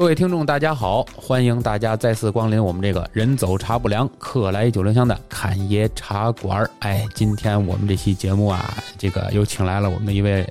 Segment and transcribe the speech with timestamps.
[0.00, 1.04] 各位听众，大家好！
[1.14, 6.66] 欢迎大家再次光临我们这个人走茶不凉，客来九零香的侃爷茶馆。
[6.78, 10.50] 哎，今天我们这期节目啊，这个又请来了我们的一位。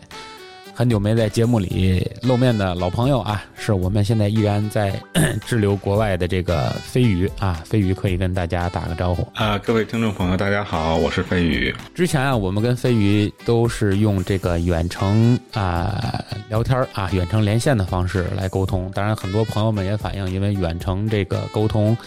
[0.80, 4.98] 很久没在节目里露面的老朋友啊，是我们现在依然在
[5.46, 11.75] 滞留国外的这个飞鱼啊，飞鱼可以跟大家打个招呼啊，各位听众朋友，大家好，我是飞鱼。
[11.93, 18.89] 之前啊，我们跟飞鱼都是用这个远程啊聊天啊，远程连线的方式来沟通。
[18.96, 21.98] 当然，很多朋友们也反映，因为远程这个沟通，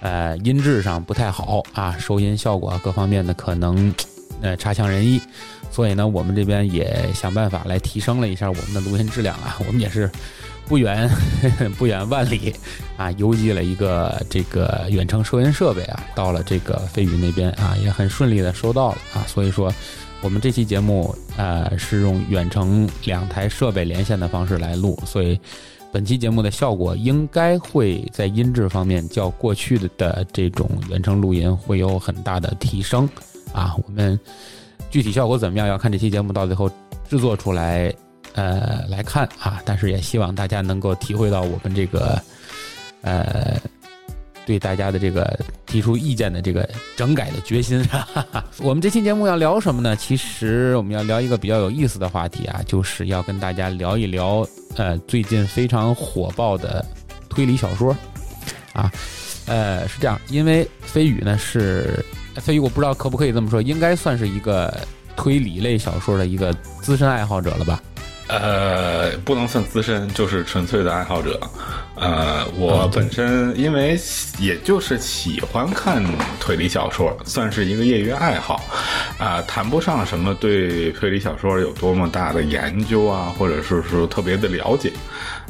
[0.00, 3.94] 呃，音质上不太好啊，收音效果各方面的可能
[4.40, 5.20] 呃差强人意。
[5.72, 9.56] 所以呢，我们这边也想办法来提升了一下我们的录音质量啊。
[9.66, 10.08] 我们也是
[10.68, 11.08] 不远
[11.78, 12.54] 不远万里
[12.98, 19.24] 啊，邮寄了一个这个远程收音设备啊，到了这个飞宇那边啊，也很顺利的收到了啊。
[19.26, 19.72] 所以说，
[20.20, 25.40] 我们这期节目呃是用远程两台设备连线的方式来录，所以
[25.90, 33.08] 本期节目的效果应该会在音质方面较过去的的这种远程录音会有很大的提升
[33.54, 33.74] 啊。
[33.86, 34.20] 我们。
[34.92, 35.66] 具体效果怎么样？
[35.66, 36.70] 要看这期节目到最后
[37.08, 37.90] 制作出来，
[38.34, 39.58] 呃，来看啊。
[39.64, 42.20] 但是也希望大家能够体会到我们这个，
[43.00, 43.58] 呃，
[44.44, 47.82] 对大家的这个提出意见的这个整改的决心。
[48.58, 49.96] 我们这期节目要聊什么呢？
[49.96, 56.84] 其实我们要聊一个比较有意思的话题啊，就是要跟大家聊一聊，呃，最近非常火爆的
[57.30, 57.96] 推理小说
[58.74, 58.92] 啊。
[59.46, 62.04] 呃，是这样，因为飞宇呢是。
[62.36, 64.72] 飞宇，我不知道可不可以这么说，应该算是一个
[65.16, 67.82] 推理类小说的一个资深爱好者了吧？
[68.28, 71.38] 呃，不能算资深，就是纯粹的爱好者。
[71.96, 73.98] 呃，我本身因为
[74.38, 76.02] 也就是喜欢看
[76.40, 78.64] 推理小说，算是一个业余爱好。
[79.18, 84.90] 啊，谈不上什么对推理小说有多么大的研究啊，或者是说特别的了解。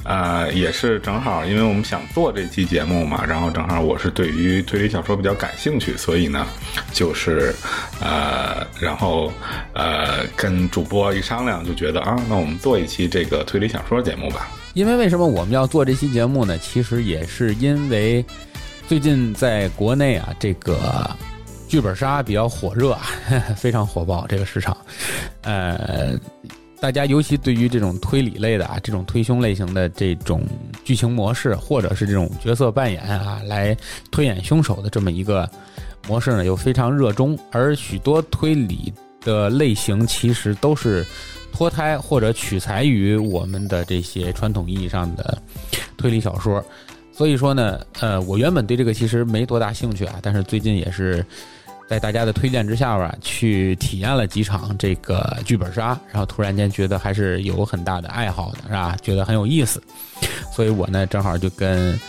[0.04, 6.46] 呃，也是正好，因为我们想做这期节目嘛，然后正好我是对于推理小说比较感兴趣，所以呢，
[6.92, 7.54] 就是
[8.00, 9.32] 呃，然后
[9.74, 14.48] 呃，跟主播一商量，就觉得啊，那我们做一期这个推理小说节目吧。
[14.74, 16.58] 因为为什么我们要做这期节目呢？
[16.58, 18.24] 其实也是因为
[18.88, 21.08] 最近在国内啊，这个
[21.69, 22.98] 剧本杀比较火热，
[23.56, 24.76] 非常火爆这个市场，
[25.42, 26.19] 呃。
[26.82, 30.43] 大家尤其对于这种推理类的啊，这种推凶类型的这种
[30.82, 33.76] 剧情模式，或者是这种角色扮演啊，来
[34.10, 35.48] 推演凶手的这么一个
[36.09, 37.38] 模式呢，又非常热衷。
[37.53, 41.06] 而许多推理的类型其实都是
[41.53, 45.41] 脱胎或者取材于我们的这些传统意义上的
[45.97, 46.60] 推理小说。
[47.12, 51.25] 所以说呢，呃，我原本对这个其实没多大兴趣啊，但是最近也是。
[51.92, 58.97] 在大家的推荐之下吧，去体验了几场这个剧本杀，然后突然间觉得还是有很大的爱好的，是吧？
[59.03, 59.82] 觉得很有意思，
[60.50, 62.00] 所以我呢正好就跟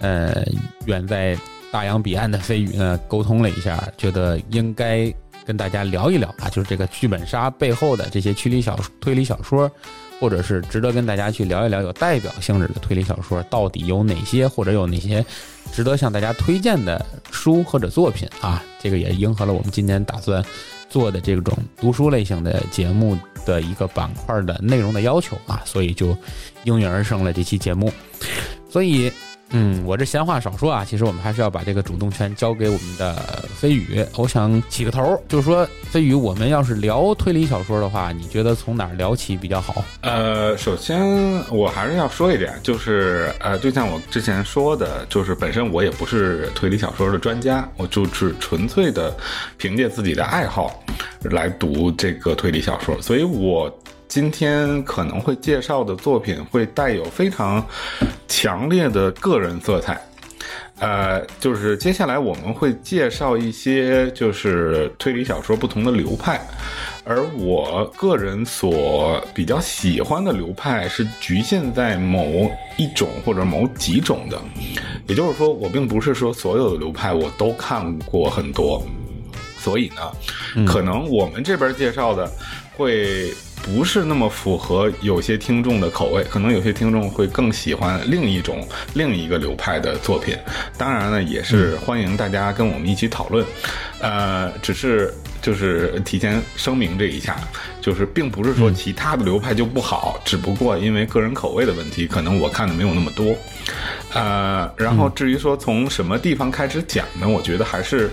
[0.00, 0.44] 呃
[0.84, 1.34] 远在
[1.72, 5.10] 大洋彼岸的飞宇呢沟通了一下，觉得应该
[5.46, 9.72] 跟大家聊一聊啊，就是这个剧本杀背后的这些推理小推理小说。
[10.20, 15.24] 或者是值得跟大家去聊一聊有代表性质的推理小说到底有哪些，或者有哪些
[15.72, 18.62] 值得向大家推荐的书或者作品啊？
[18.78, 20.44] 这个也迎合了我们今年打算
[20.88, 26.16] 做的这种读书类型的节目的一个板块的内容的要求啊，所以就
[26.64, 27.90] 应运而生了这期节目，
[28.70, 29.10] 所以。
[29.52, 33.16] 嗯，我这闲话少说啊，其实我们还是要把这个主动权交给我们的
[33.54, 34.04] 飞宇。
[34.16, 39.84] 我想起个头，就是说，飞宇，我们要是聊推理小说的话，你觉得从哪儿聊起比较好？
[40.02, 41.00] 呃，首先
[41.50, 49.12] 我还是要说一点，就是呃，就像我之前说的，就是本身我也不是推理小说的专家，我就是纯粹的
[49.56, 50.80] 凭借自己的爱好
[51.22, 53.68] 来读这个推理小说，所以我。
[54.10, 57.64] 今天可能会介绍的作品会带有非常
[58.26, 60.02] 强烈的个人色彩，
[60.80, 66.40] 呃，就是接下来我们会介绍一些就是推理小说不同的流派，
[67.04, 74.36] 而我个人所比较喜欢的流派是局限在某一种或者某几种的，
[75.06, 78.84] 也就是说，我并不是说所有的流派我都看过很多，
[79.56, 82.28] 所以呢，可能我们这边介绍的
[82.76, 83.32] 会。
[83.62, 90.36] 不是那么符合有些听众的口味，可能有些听众会更喜欢另一种、另一个流派的作品。
[90.76, 93.44] 当然呢，也是欢迎大家跟我们一起讨论。
[94.00, 95.12] 呃，只是
[95.42, 97.36] 就是提前声明这一下，
[97.80, 103.36] 就是并不是说其他的流派就不好，只不过因为个人口味的问题，可能我看的没有那么多。
[104.14, 107.28] 呃，然后至于说从什么地方开始讲呢？
[107.28, 108.10] 我觉得还是。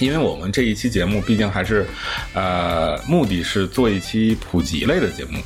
[0.00, 1.86] 因为我们这一期节目毕竟还是，
[2.34, 5.38] 呃，目的是做一期普及类的节目，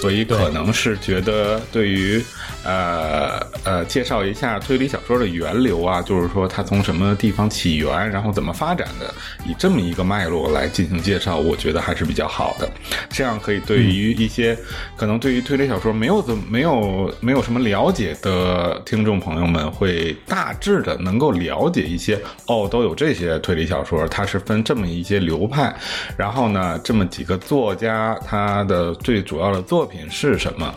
[0.00, 2.22] 所以可能是觉得对于
[2.64, 9.12] 呃呃介绍一下推理小说的源流啊，就是说它从什么地方起源，然后怎么发展的，
[9.46, 12.70] 以这么一个脉络来进行介绍，我觉得还是比较好的。
[13.08, 14.56] 这样可以对于一些
[14.96, 25.74] 可能对于推理小说没有怎么没有没有什么了解的听众朋友们，会大致的能够了解一些哦，都有这些推理小说，说它是分这么一些流派，
[26.16, 30.74] 然后呢，这么几个作家他的最主要的作品是什么，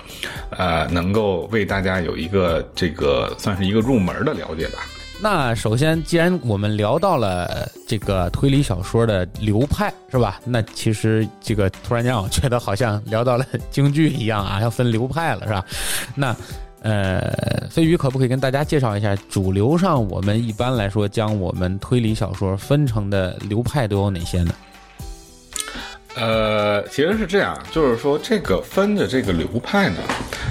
[0.52, 4.80] 呃，能够为大家有一个这个算是一个入门的了解吧。
[5.22, 10.40] 那首先，既然我们聊到了这个推理小说的流派，是吧？
[10.46, 15.66] 那其实这个突然间我觉得好像聊到了京剧一样啊，要分流派了，是吧？
[16.16, 16.34] 那
[16.82, 24.54] 呃，飞鱼可不可以跟大家介绍一下，主流上我们一般来说将我们推理小说分成的流派都有哪些呢？
[26.16, 29.98] 呃，其实是这样，就是说这个分的这个流派呢，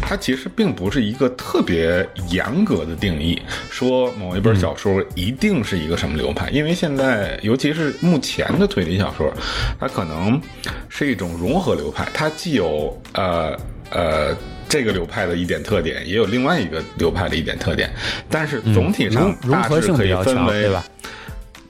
[0.01, 9.31] 它其实并不是一个特别严格的定义，说某一本小说一定是一个什么流派，因为现在尤其是目前的推理小说，
[9.79, 10.41] 它可能
[10.89, 13.55] 是一种融合流派，它既有呃
[13.91, 14.37] 呃
[14.69, 17.91] 这个流派的一点特点，也有另外一个流派的一点特点，
[18.29, 20.85] 但是总体上大致可以分为，对吧？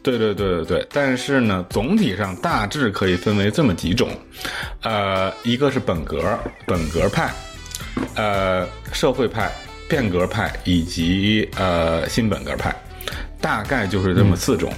[0.03, 4.11] 对对对对对，但是呢，总体上大致可以分为这么几种，
[4.83, 7.31] 呃，一个是本格本格派，
[8.15, 9.51] 呃，社会派、
[9.89, 12.75] 变革派以及呃新本格派，
[13.41, 14.73] 大概就是这么四种，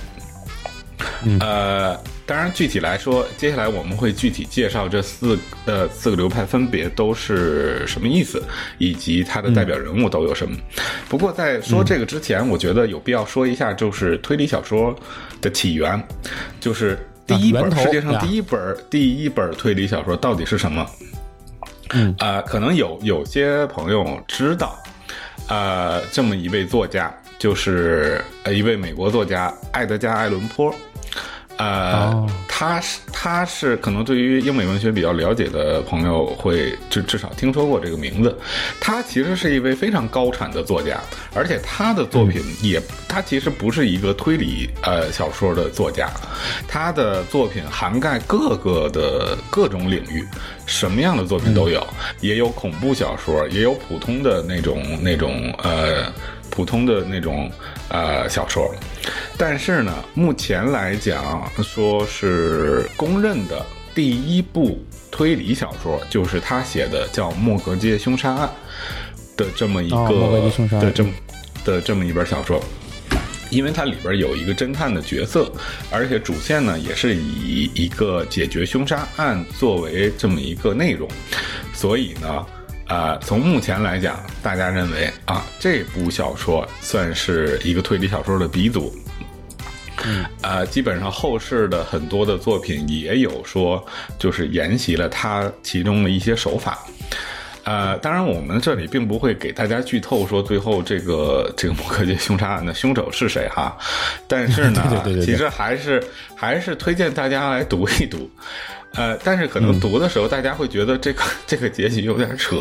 [1.40, 1.98] 呃。
[2.30, 5.36] 当然，具体来说，接下来我们会具体介绍这四
[5.66, 8.40] 呃四个流派分别都是什么意思，
[8.78, 10.56] 以及它的代表人物都有什么。
[11.08, 14.94] 不过在说这个之前，我觉得有必要说一下，就是推理小说
[15.40, 16.00] 的起源，
[16.60, 16.96] 就是
[17.26, 20.86] 第一本世界上第一本第一本推理小说到底是什么？
[21.94, 24.78] 嗯啊，可能有有些朋友知道，
[25.48, 30.72] 呃，这么一位作家，就是呃一位美国作家艾德加·艾伦坡。
[31.60, 38.34] 呃，他是他是可能对于英美文学比较了解的朋友会至至少听说过这个名字。
[38.80, 40.98] 他其实是一位非常高产的作家，
[41.34, 46.08] 而且他的作品也他其实不是一个推理呃小说的作家，
[46.66, 50.26] 他的作品涵盖各个的各种领域，
[50.64, 51.86] 什么样的作品都有，
[52.22, 56.10] 也有恐怖小说，也有普通的那种那种呃。
[56.60, 57.50] 普通的那种
[57.88, 58.70] 呃小说，
[59.38, 63.64] 但是呢，目前来讲，说是公认的
[63.94, 64.78] 第一部
[65.10, 68.50] 推理小说，就是他写的叫《莫格街凶杀案》
[69.38, 71.10] 的这么一个的这么
[71.64, 72.62] 的这么一本小说，
[73.48, 75.50] 因为它里边有一个侦探的角色，
[75.90, 81.08] 而且主线呢也是以一个解决凶杀案作为这么一个内容，
[81.72, 82.44] 所以呢。
[82.90, 88.92] 呃，从目前来讲，大家认为啊，这部小说算是一个推理小说的鼻祖。
[90.04, 93.84] 嗯，呃，基本上后世的很多的作品也有说，
[94.18, 96.80] 就是沿袭了他其中的一些手法。
[97.62, 103.76] 呃，当然，我们这里并不会给大家剧透说最后这个这个摩克街凶杀案的凶手是谁哈。
[104.26, 106.02] 但是呢， 其实还是
[106.34, 108.28] 还是推荐大家来读一读。
[108.94, 112.60] 呃，但是可能读的时候，大家会觉得这个这个结局有点扯，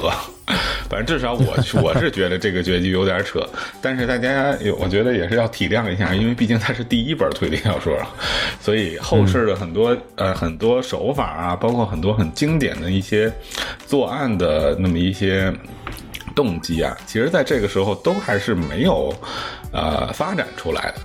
[0.88, 3.44] 反正至少我我是觉得这个结局有点扯。
[3.82, 7.98] 但是大家有，我觉得也是要体谅一下，因为毕竟它是第一本推理小说，
[8.62, 13.32] 所以后世的很多呃很多手法啊，包括很多很经典的一些
[13.88, 15.52] 作案的那么一些
[16.36, 19.12] 动机啊，其实在这个时候都还是没有
[19.74, 21.02] 呃发展出来的。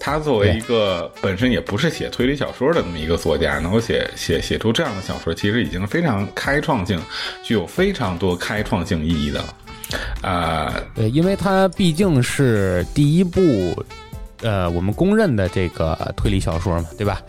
[0.00, 6.98] 他作为一个本身也不是写推理小说的那么一个作家，能够写写写出这样的小说，其实已经非常开创性，
[7.42, 9.54] 具有非常多开创性意义的了。
[10.22, 13.84] 啊，对，因为他毕竟是第一部，
[14.40, 17.20] 呃，我们公认的这个推理小说嘛，对吧？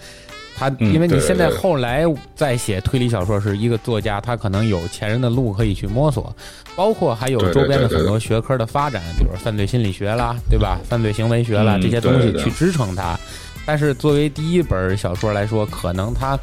[0.62, 2.04] 他因为你现在后来
[2.36, 6.32] 在写推理小说是一个作家，他可能有前人的路可以去摸索，
[6.76, 10.78] 包括还有周边的很多学科的发展，比如犯罪心理学啦，对吧？
[10.88, 13.20] 犯罪行为学啦这些东西去支撑他。
[13.66, 16.38] 但是作为第一本小说来说，可能他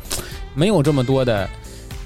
[0.52, 1.48] 没有这么多的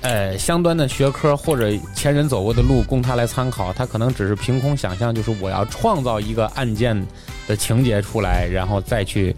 [0.03, 6.95] 呃相端的学科或者前人走过的路供他来参考，他可能只是凭空想象，就是我要创造一个案件
[7.49, 9.35] 的情节出来，然后再去。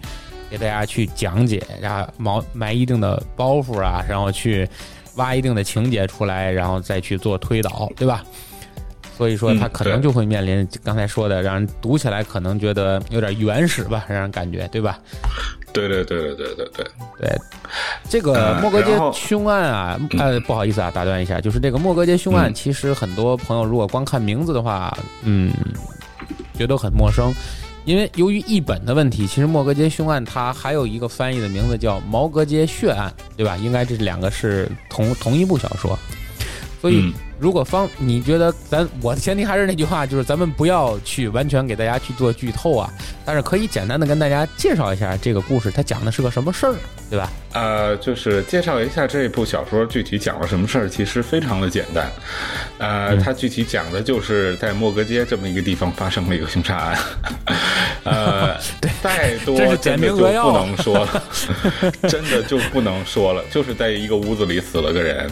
[0.57, 4.67] 给大家去讲解，然后埋埋一定的包袱啊，然后去
[5.15, 8.23] 挖一定的情节出来，然后再去做推导，对吧？
[9.17, 14.97] 所以说，他可能就会面临刚才说的，让人读起来可能觉得有点原始吧，让人感觉，对吧？
[15.73, 16.85] 对对对对对对对
[17.19, 17.37] 对，
[18.09, 25.51] 这个嗯莫格街凶案啊，呃，不好意思啊，打断一下，就是这个莫格街凶案，嗯其实很多朋友如果光看名字的话，嗯，
[26.57, 27.33] 觉得很陌生。
[27.85, 33.55] 因为由于译本的问题，其实莫格街凶案它还有一个翻译的名字叫毛格街血案，对吧？
[33.57, 35.97] 应该这两个是同同一部小说，
[36.81, 42.89] 所以如果方你觉得咱我的前提还是那句话，就是咱们不要去完全给大家去做剧透啊，
[43.25, 46.75] 但是可以简单的跟大家介绍一下这个故事，它讲的是个什么事儿，
[47.09, 47.31] 对吧？
[47.53, 52.11] 呃，就是介绍一下这部小说具体讲了什么事儿，其实非常的简单。
[52.77, 56.99] 呃，嗯它具体讲的就是在莫格街这么一个地方发生了一个凶杀案。
[58.03, 58.57] 呃，
[59.01, 61.23] 再多简真的就明扼要不能说了，
[62.07, 65.29] 真的就不能说了，就是在一个屋子里死了个人，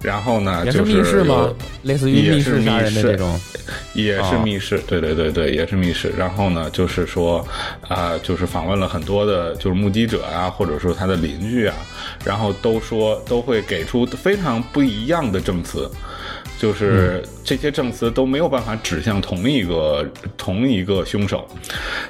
[0.00, 1.56] 然后呢，就是密室吗有？
[1.82, 3.40] 类似于密室杀人的密室这种，
[3.94, 6.12] 也是哦密室，对对对对，也是密室。
[6.16, 7.46] 然后呢，就是说，
[7.88, 11.74] 啊、就是访问了很多的，就是目击者啊，或者说他的邻居啊，
[12.24, 15.90] 然后都说都会给出非常不一样的证词，
[16.58, 21.46] 就是这些证词都没有办法指向同一个同一个凶手，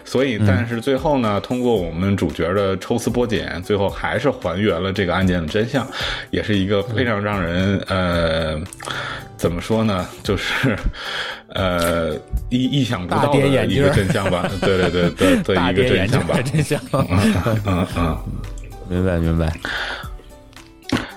[0.04, 5.86] 所以但是最后呢，通过我们主角的抽丝剥茧，最后还是还原了这个案件的真相，
[6.30, 8.60] 也是一个非常让人呃。
[9.36, 10.06] 怎么说呢？
[10.22, 10.76] 就是，
[11.48, 12.14] 呃，
[12.50, 14.48] 意意想不到的一个真相吧？
[14.60, 16.38] 对对对对对，一个真相吧。
[16.42, 16.80] 真相。
[16.92, 18.18] 嗯嗯。
[18.88, 19.52] 明白明白。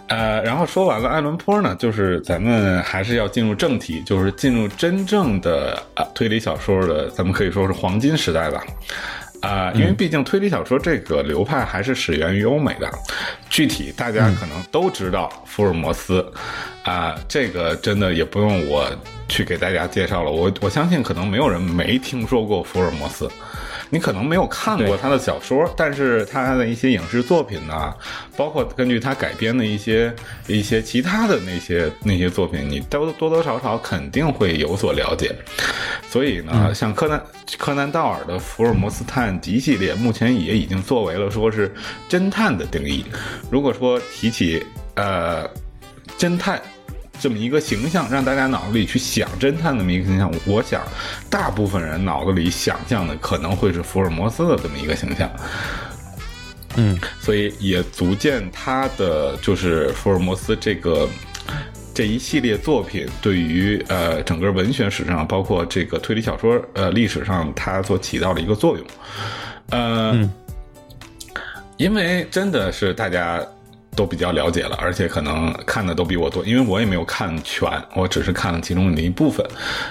[0.07, 8.63] 呃，然后说完了爱伦坡呢，就是咱们还是要进入正题，就是进入真正的啊、推理小说的，咱们可以说是黄金时代吧。
[9.41, 12.91] 啊、因为毕竟推理小说这个流派还是始源于欧美的，
[13.49, 16.25] 具体大家可能都知道福尔摩斯，
[16.83, 18.89] 啊、这个真的也不用我
[19.29, 23.29] 去给大家介绍了，我我相信可能没有人没听说过福尔摩斯。
[23.89, 27.93] 你可能没有看过他的小说，但是他的一些影视作品呢、
[28.35, 30.13] 包括根据他改编的一些
[30.47, 35.35] 一些其他的那些那些作品，你都多多少少肯定会有所了解。
[36.09, 37.21] 所以呢，像柯南
[37.57, 41.73] 柯南道尔的《福尔摩斯探集》系列，目前也已经作为了说是
[42.09, 43.05] 侦探的定义。
[43.49, 44.65] 如果说提起
[44.95, 45.49] 呃
[46.17, 46.61] 侦探
[47.19, 50.81] 这么一个形象，让大家脑子里去想侦探这么一个形象，我想
[51.29, 55.29] 大部分人脑子里想象的可能会是福尔摩斯的这么一个形象。
[56.75, 61.09] 嗯，所以也足见他的就是福尔摩斯这个
[61.93, 68.85] 这一系列作品对于呃整个文学史上，包括这个推理小说呃历史上，它所起到的一个作用。
[69.71, 70.29] 呃，
[71.77, 73.43] 因为真的是大家。
[73.97, 79.45] 都比较了解了，而且可能看的都比我多，因为我也没有看全，我只是看了其中的一部分，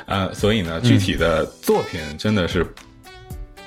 [0.07, 2.65] 呃，所以呢，具体的作品真的是，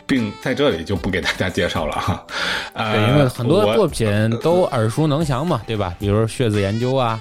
[0.08, 2.26] 并在这里就不给大家介绍了哈，
[2.74, 4.08] 呃，对，因为很多作品
[4.42, 5.94] 都耳熟能详嘛，对吧？
[6.00, 7.20] 比如血字研究啊，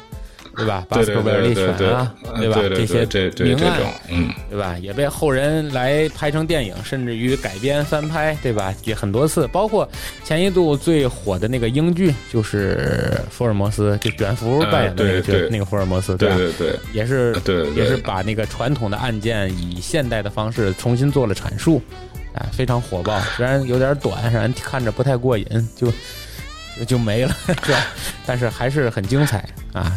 [0.59, 0.85] 对吧？
[0.89, 2.55] 巴 对对斯克维尔利对对对选啊，对吧？
[2.61, 4.77] 对对些这这明暗这种，嗯，对吧？
[4.79, 8.75] 也被后人来拍成电影，甚至于改编翻拍，对吧？
[8.85, 9.89] 也很多次，包括
[10.25, 16.19] 前一度最火的那个英剧，就是福尔摩斯，就卷福扮演的那个角、呃对对那个福尔摩斯，吧？
[16.19, 21.81] 对对对，也是对对对也是把那个传统的案件以现代的方式重新做了阐述，
[22.35, 23.21] 啊，非常火爆。
[23.37, 25.47] 虽然有点短，让人看着不太过瘾，
[25.77, 25.93] 就
[26.79, 27.35] 就就没了，
[27.65, 27.87] 是吧？
[28.27, 29.97] 但是还是很精彩啊。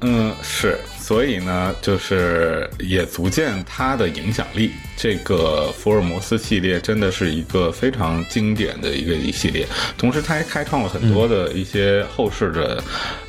[0.00, 4.70] 嗯，是，所以呢，就是也足见它的影响力。
[4.96, 12.82] 这个福尔摩斯系列真的是一个非常经典的一个一系列，同时它还开创了很多的一些后世的，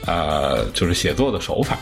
[0.05, 1.77] 呃，就是写作的手法。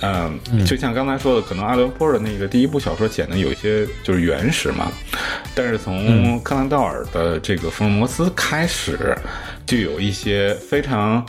[0.00, 4.92] 嗯，就像刚才说的，可能阿伦坡的那个第一部小说显得有一些就是原始嘛，
[5.54, 9.16] 但是从柯南道尔的这个福尔摩斯开始，
[9.64, 11.24] 就有一些非常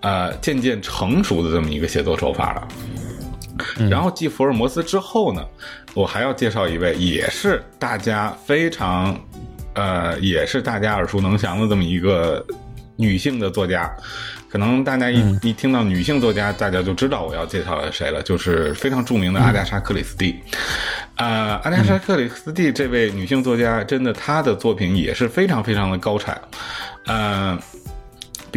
[0.00, 2.68] 呃渐渐成熟的这么一个写作手法了。
[3.90, 5.44] 然后继福尔摩斯之后呢，
[5.94, 9.18] 我还要介绍一位，也是大家非常
[9.74, 12.44] 呃，也是大家耳熟能详的这么一个
[12.94, 13.90] 女性的作家。
[14.48, 20.36] 可能大家一、一听到女性作家，大家就知道我要介绍的谁了，就是非常著名的阿加莎·克里斯蒂。
[21.16, 26.40] 呃，阿加莎·克里斯蒂这位女性作家，真的她的作品也是非常非常的高产。
[27.06, 27.58] 呃，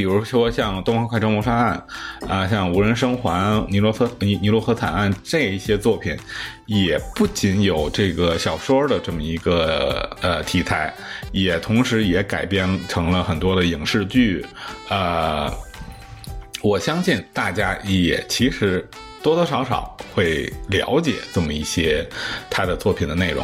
[0.01, 1.85] 比如说像《东方快车谋杀案》
[2.27, 6.17] 啊、像《无人生还》《尼罗河尼尼罗河惨案》这一些作品，
[6.65, 10.91] 也不仅有这个小说的这么一个呃题材，
[11.31, 14.43] 也同时也改编成了很多的影视剧，
[14.89, 15.53] 呃。
[16.63, 18.87] 我相信大家也其实
[19.23, 22.07] 多多少少会了解这么一些
[22.51, 23.43] 他的作品的内容，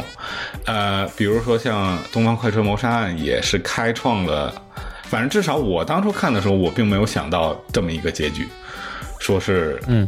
[0.66, 4.54] 呃，比如说像《东方快车谋杀案》也是开创了
[5.08, 8.46] 反正至少我当初看的时候，我并没有想到这么一个结局，
[9.18, 10.06] 说是嗯，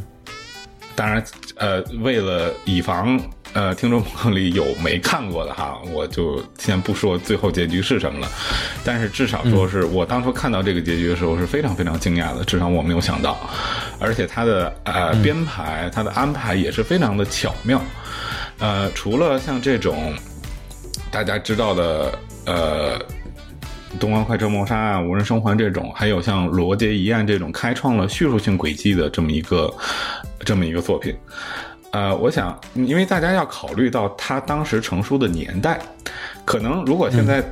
[0.95, 1.25] 当然，
[1.57, 3.19] 呃，为了以防
[3.55, 8.29] 呃听众朋友里有没看过的哈，我就先不说最后结局是什么了。
[8.85, 13.39] 但是至少说是我当初看到这个结局的时候是非常非常惊讶的，至少我没有想到，
[13.99, 17.81] 而且它的呃编排、它的安排也是非常的巧妙。
[18.59, 20.15] 呃，除了像这种
[21.11, 23.01] 大家知道的呃。
[23.99, 29.75] 东方快车谋杀案、无人生还这种，还有像罗杰一案这种开创了叙述性轨迹的这么一个
[30.41, 31.15] 这么一个作品。
[31.93, 35.81] 呃，我想，因为大家要考虑到他当时成书的年代，
[36.45, 37.43] 可能如果现在，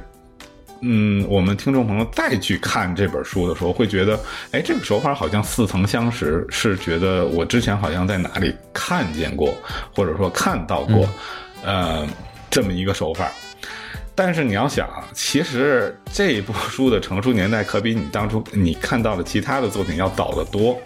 [0.81, 4.17] 嗯，我们听众朋友再去看这本书的时候，会觉得，
[4.53, 9.53] 哎，这个手法好像似曾相识，是觉得我之前好像在哪里看见过，
[9.93, 11.09] 或者说看到过，
[11.65, 12.07] 呃，
[12.49, 13.29] 这么一个手法。
[14.19, 20.77] 但是你要想，其实这部书的成书年代可比你当初你看到的其他的作品要早得多。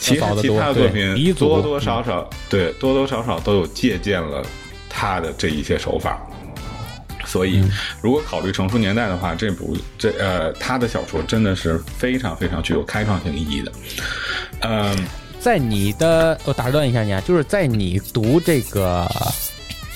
[0.00, 4.44] 其实其他的作品多多少少对多多少少都有借鉴了
[4.90, 6.20] 他的这一些手法。
[7.24, 7.62] 所以，
[8.02, 13.72] 如果考虑成书年代的话，这部这呃他的小说真的是非常非常具有开创性意义的。
[14.62, 14.96] 嗯，
[15.38, 19.08] 在你的我打断一下你啊，就是在你读这个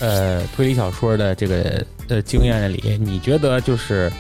[0.00, 1.84] 呃推理小说的这个。
[2.08, 4.10] 的经验里，你觉得就是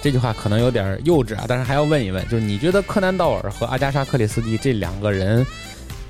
[0.00, 5.46] 这句话可能有点幼稚啊，但是还要问一问，就是你觉得柯南道尔和阿加莎克里斯蒂这两个人，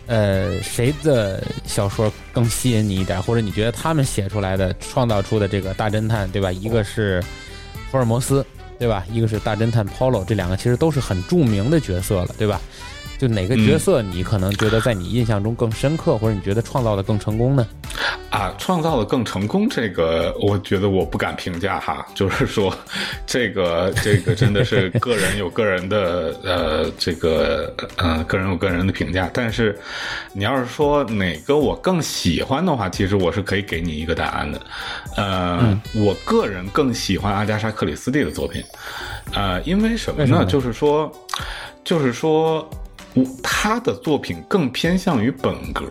[0.07, 6.53] 呃，谁的小说更吸引你一点，或者你觉得他们写出来的、创造出的这个大侦探，对吧？
[6.53, 7.21] 一个是
[7.91, 8.47] 福尔摩斯，
[8.79, 9.05] 对吧？
[9.11, 12.61] 一个是大侦探 Polo，这两个其实都是很著名的角色了，对吧？
[13.19, 17.67] 就哪个角色你可能觉得在你印象中更深刻，或者你觉得创造的更成功呢？
[18.31, 22.07] 啊，创造的更成功，这个我觉得我不敢评价哈。
[22.15, 22.77] 就是说，
[23.27, 29.31] 这个这个真的是个人有个人的 呃，这个呃，个人有个人的评价。
[29.33, 29.79] 但是
[30.35, 34.61] 你要是说哪个我更喜欢的话，其实我是可以给你一个答案的。
[35.17, 38.63] 呃，我个人更喜欢阿加莎克里斯蒂的作品。
[39.33, 40.45] 呃，因为什么呢？
[40.45, 41.11] 就是说，
[41.85, 42.69] 就是说。
[43.43, 45.87] 他的作品更偏向于本格，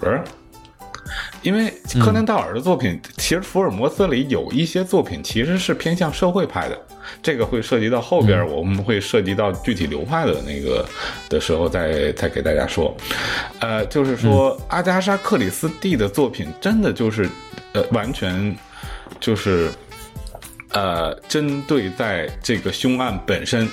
[1.41, 6.77] 因为柯南道尔的作品，其实福尔摩斯里有一些作品其实是偏向社会派的，
[7.21, 10.85] 这个会涉及到后边我们会涉及到具体流派的那个
[11.29, 12.95] 的时候再再给大家说。
[13.59, 17.29] 呃，就是说阿加莎克里斯蒂的作品真的就是
[17.73, 18.55] 呃完全
[19.19, 19.69] 就是
[20.75, 23.67] 呃针对在这个凶案本身。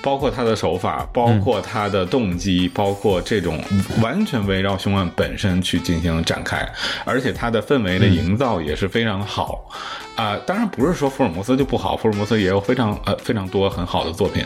[0.00, 3.60] 包括他的手法，包括他的动机，包括这种
[4.00, 6.64] 完全围绕凶案本身去进行展开，
[7.04, 9.68] 而且他的氛围的营造也是非常好
[10.14, 10.36] 啊。
[10.46, 14.44] 当然不是说福尔摩斯就不好，福尔摩斯也有非常呃非常多很好的作品，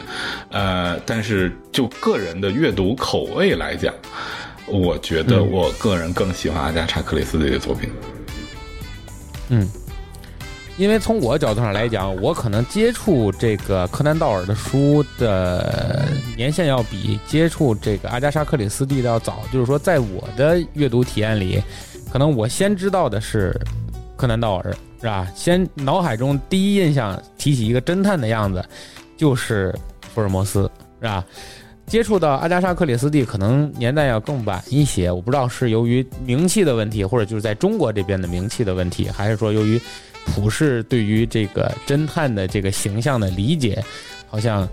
[0.50, 3.92] 呃，但是就个人的阅读口味来讲，
[4.66, 7.90] 我觉得我个人更喜欢阿加莎克里斯蒂的作品。
[9.48, 9.68] 嗯。
[10.78, 19.42] 因为从我角度上来讲，我可能接触这个柯南道尔的书的年限要比接触这个阿加莎克里斯蒂的要早。
[19.52, 21.60] 就是说，在我的阅读体验里，
[22.12, 23.60] 可能我先知道的是
[24.16, 25.26] 柯南道尔，是吧？
[25.34, 28.64] 先脑海中第一印象提起一个侦探的样子，
[29.16, 29.74] 就是
[30.14, 31.24] 福尔摩斯，是吧？
[31.88, 35.10] 接触到阿加莎克里斯蒂，可能年代要更晚一些。
[35.10, 39.80] 我不知道是由于名气的问题，或者就是在中国这边的名气的问题，还是说由于。
[40.34, 43.82] 普世对于这个侦探的这个形象的理解，
[44.28, 44.68] 好像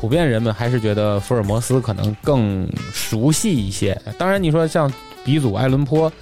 [0.00, 4.00] 普遍人们还是觉得福尔摩斯可能更熟悉一些。
[4.18, 4.92] 当然，你说像
[5.24, 6.12] 鼻祖爱伦坡，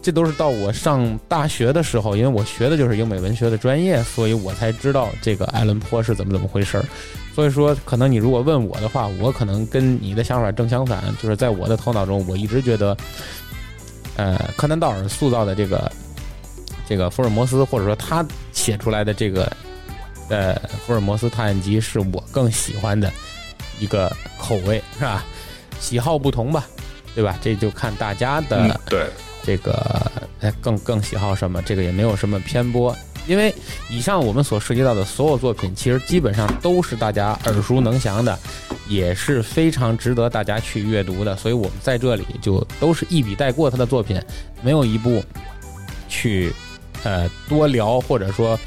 [0.00, 6.84] 这都是到我上大学的时候，因为我学的就是英美文学的专业，所以我才知道这个爱伦坡是怎么怎么回事儿。
[7.34, 12.96] 所以说，可能你如果问我的话，我可能跟你的想法正相反，就是在我的头脑中，我一直觉得，
[14.16, 15.90] 呃，柯南道尔塑造的这个。
[16.88, 19.50] 这个福尔摩斯，或者说他写出来的这个，
[20.28, 20.54] 呃，
[20.86, 23.10] 福尔摩斯探案集是我更喜欢的
[23.78, 25.24] 一个口味，是吧？
[25.80, 26.66] 喜好不同吧，
[27.14, 27.36] 对吧？
[27.40, 29.06] 这就看大家的对
[29.42, 30.12] 这个
[30.60, 32.94] 更更喜好什么，这个也没有什么偏颇。
[33.26, 33.54] 因为
[33.88, 38.36] 以上我们所涉及到的所有作品，其实基本上都是大家耳熟能详的，
[38.88, 41.36] 也是非常值得大家去阅读的。
[41.36, 44.20] 所以我们在这里就都是一笔带过他的作品，
[44.60, 45.24] 没有一部
[46.08, 46.52] 去。
[47.04, 48.58] 呃，多聊或者说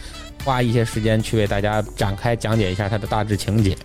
[0.44, 3.76] 花一些时间去为大家展开讲解一下它的大致情节，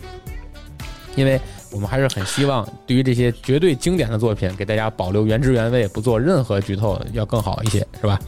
[1.15, 8.19] 因为我们还是很希望对于这些绝对经典的作品，给大家保留原汁原味，不做任何剧透，要更好一些，是吧？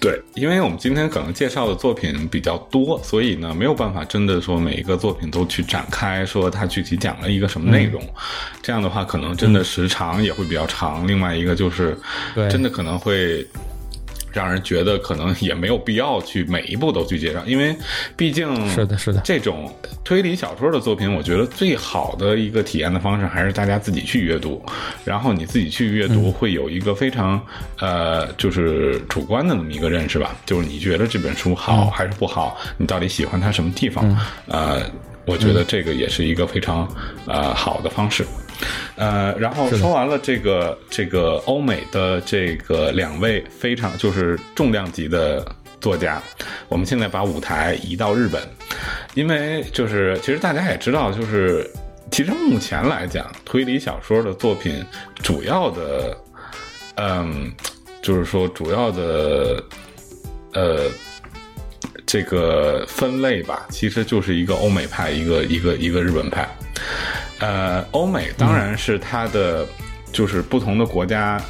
[0.00, 8.02] 对，因为我们今天可能介绍的作品比较多，所以呢没有办法真的说每一个作品都去展开说它具体讲了一个什么内容，
[8.62, 11.06] 这样的话可能真的时长也会比较长。
[11.06, 11.96] 另外一个就是，
[12.34, 13.46] 对真的可能会。
[14.32, 17.76] 让人觉得可能也没有必要去每一步都去介绍，因为
[18.16, 19.72] 毕竟是的是的这种
[20.04, 24.62] 推理小说的作品，我觉得最好的一个体验的方式还是大家自己去阅读，
[25.04, 27.40] 然后你自己去阅读会有一个非常、
[27.78, 34.16] 呃，就是主观的那么一个认识吧，就是你觉得这本书好还是不好，你到底喜欢它什么地方？
[34.48, 34.82] 呃，
[35.26, 36.88] 我觉得这个也是一个非常
[37.26, 38.24] 呃好的方式。
[38.96, 45.44] 呃，然后说完了这个这个欧美的这个两位非常就是重量级的
[45.80, 46.22] 作家，
[46.68, 48.42] 我们现在把舞台移到日本，
[49.14, 51.68] 因为就是其实大家也知道，就是
[52.10, 54.84] 其实目前来讲，推理小说的作品
[55.22, 56.16] 主要的，
[56.96, 57.52] 嗯，
[58.00, 59.62] 就是说主要的，
[60.52, 60.88] 呃。
[62.06, 66.48] 这个分类吧，其实就是一个欧美派，一个一个一个日本派。
[67.38, 69.66] 呃，欧美当然是它的，
[70.12, 71.40] 就是不同的国家，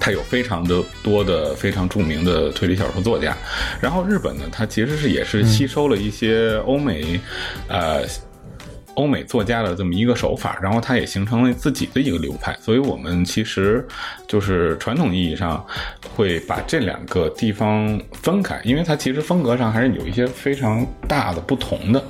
[0.00, 3.36] 它有非常的多的非常著名的推理小说作家。
[3.80, 7.20] 然后日本呢，它其实是也是吸收了一些欧美，
[7.68, 8.04] 呃。
[8.96, 13.86] 欧美作家的这么一个手法，然后它也形成了自己的一个流派，所以我们其实
[14.28, 15.64] 就是传统意义上
[16.14, 22.02] 会把这两个地方分开，因为它其实风格上还是有一些非常大的不同的，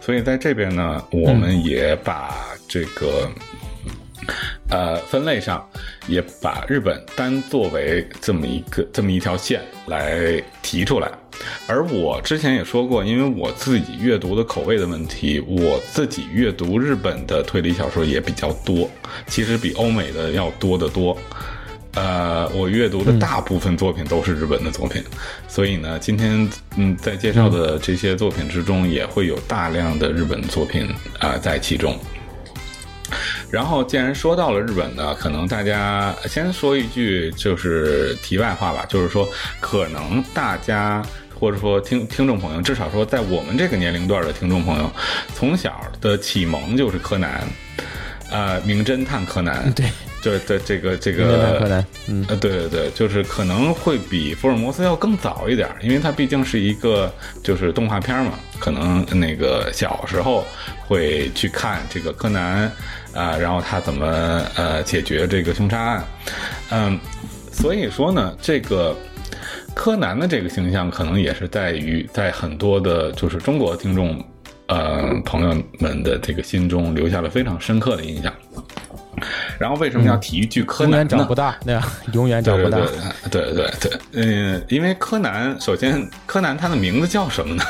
[0.00, 2.34] 所以在这边呢，我们也把
[2.66, 3.30] 这个。
[4.68, 5.66] 呃，分类上
[6.06, 11.10] 也把日本单作为这么一个这么一条线来提出来，
[11.66, 18.88] 而我之前也说过，因为我自己阅读的口味的问题，我自己阅读日本的推理小说也比较多，
[19.26, 21.16] 其实比欧美的要多得多。
[21.94, 25.04] 呃，我阅读的大部分作品都是日本的作品，
[25.46, 31.94] 所以呢，今天嗯，在介绍的这些作品之中，也会有大量的日本作品啊、在其中。
[33.50, 39.28] 然后，既然说到了日本呢，可能大家先说一句就是题外话吧，就是说，
[39.60, 41.02] 可能大家
[41.38, 44.90] 或者说听听众朋友，至少说在我们这个年龄段的听众朋友，
[45.34, 47.42] 从小的启蒙就是柯南，
[48.30, 49.86] 呃，名侦探柯南， 对，
[50.22, 60.46] 就是这这个这个柯南，嗯，呃，对对对，就是可能会比福尔摩斯要更早一点，因为它毕竟是一个就是动画片嘛，可能那个小时候
[60.86, 62.70] 会去看这个柯南
[63.14, 64.06] 啊、然后他怎么
[64.56, 66.04] 呃解决这个凶杀案，
[66.70, 66.98] 嗯，
[67.52, 68.96] 所以说呢，这个
[69.74, 74.22] 柯南的这个形象可能也是在于在很多的就是中国听众
[74.66, 78.32] 呃朋友们的这个心中留下了非常深刻的印象。
[79.58, 81.02] 然后为什么要体育剧柯永南呢？
[81.02, 81.88] 远长不大，对吧？
[82.12, 82.78] 永远长不大。
[83.30, 87.62] 对对对嗯，因为柯南，首先柯南他的名字叫什么呢？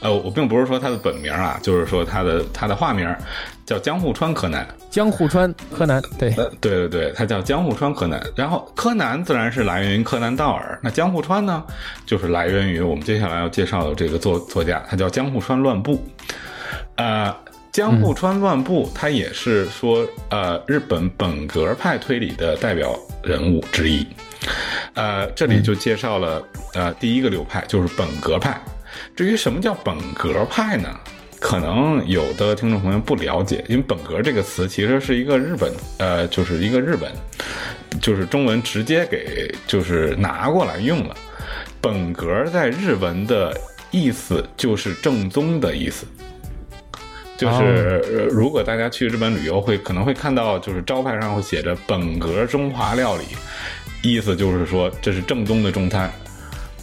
[0.00, 3.08] 呃，我并不是说他的本名啊，就是说他的他的化名
[3.64, 4.66] 叫江户川柯南。
[4.90, 8.22] 江户川柯南，对，呃，对对对，他叫江户川柯南。
[8.36, 11.64] 然后柯南自然是来源于柯南道尔，那江户川呢，
[12.04, 16.06] 就是来源于我们接下来要介绍的这个作作家，他叫江户川乱步。
[16.96, 17.34] 呃，
[17.72, 24.06] 江户川乱步，他也是说呃日本本格派推理的代表人物之一。
[24.92, 26.42] 呃，这里就介绍了
[26.74, 28.60] 呃第一个流派，就是本格派。
[29.16, 30.88] 至于什么叫本格派呢？
[31.40, 37.10] 可能有的听众朋友不了解，因为“本格”这个词其实是一个日本，呃，就是一个日本，
[38.02, 41.16] 就是中文直接给就是拿过来用了。
[41.80, 43.58] 本格在日文的
[43.90, 46.06] 意思就是正宗的意思，
[47.42, 53.24] 就是、呃如果大家去日本旅游会可能会看到，就是招牌上会写着“本格中华料理”，
[54.02, 56.10] 意思就是说这是正宗的中餐。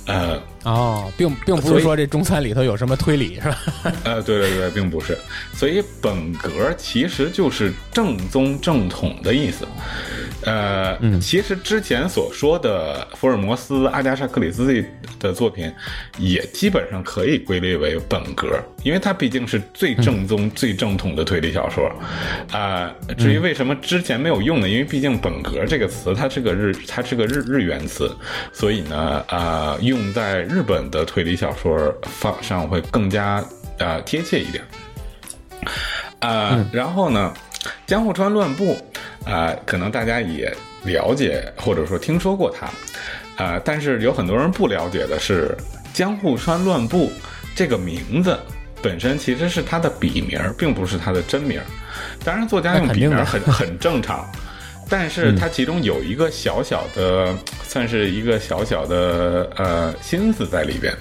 [0.06, 3.58] 呃，哦，并并不是说这中餐里头有什么推理是吧？
[4.04, 5.18] 呃，对对对，并不是，
[5.54, 9.66] 所以本格其实就是正宗正统的意思。
[10.46, 14.86] 呃，其实之前所说的福尔摩斯、阿加莎·克里斯蒂
[15.20, 15.72] 的作品，
[16.18, 18.48] 也基本上可以归类为本格，
[18.84, 21.92] 因为它毕竟是最正宗、最正统的推理小说。
[22.52, 24.70] 啊、至于为什么之前没有用呢？
[24.70, 28.10] 因为毕竟“本格”这个词，它是个日，它是个日日元词，
[28.54, 33.44] 所以呢，啊、用在日本的推理小说方上会更加
[33.78, 34.64] 呃贴切一点。
[36.20, 37.34] 啊、然后呢，
[37.86, 38.78] 江户川乱步，
[39.26, 42.68] 啊，可能大家也了解或者说听说过他，
[43.38, 45.56] 呃，但是有很多人不了解的是，
[45.94, 47.12] 江户川乱步
[47.56, 48.38] 这个名字
[48.82, 51.62] 本身其实是他的笔名，并不是他的真名。
[52.26, 54.30] 当然，作家用笔名很很正常，
[54.90, 60.94] 但是它其中有一个小小的算是一个小小的呃心思在里边。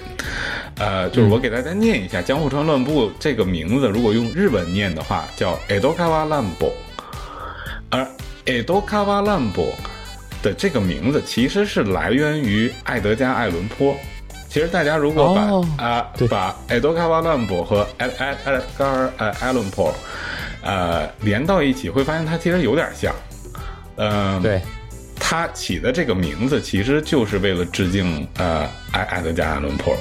[0.77, 6.71] 呃，就是我给大家念一下江户川乱步这个名字，如果用日文念的话，叫 Edokawa Lambo。
[7.89, 8.07] 而
[8.45, 9.73] Edokawa Lambo
[10.41, 13.93] 的这个名字其实是来源于爱德加·爱伦坡。
[14.47, 19.91] 其实大家如果把啊、把 Edokawa Lambo 和 Ed Ed Edgar 呃 Allan Poe
[20.63, 23.13] 呃连到一起，会发现它其实有点像。
[24.01, 24.61] 嗯、对，
[25.19, 29.93] 他起的这个名字其实就是为了致敬呃爱爱德加·艾伦坡，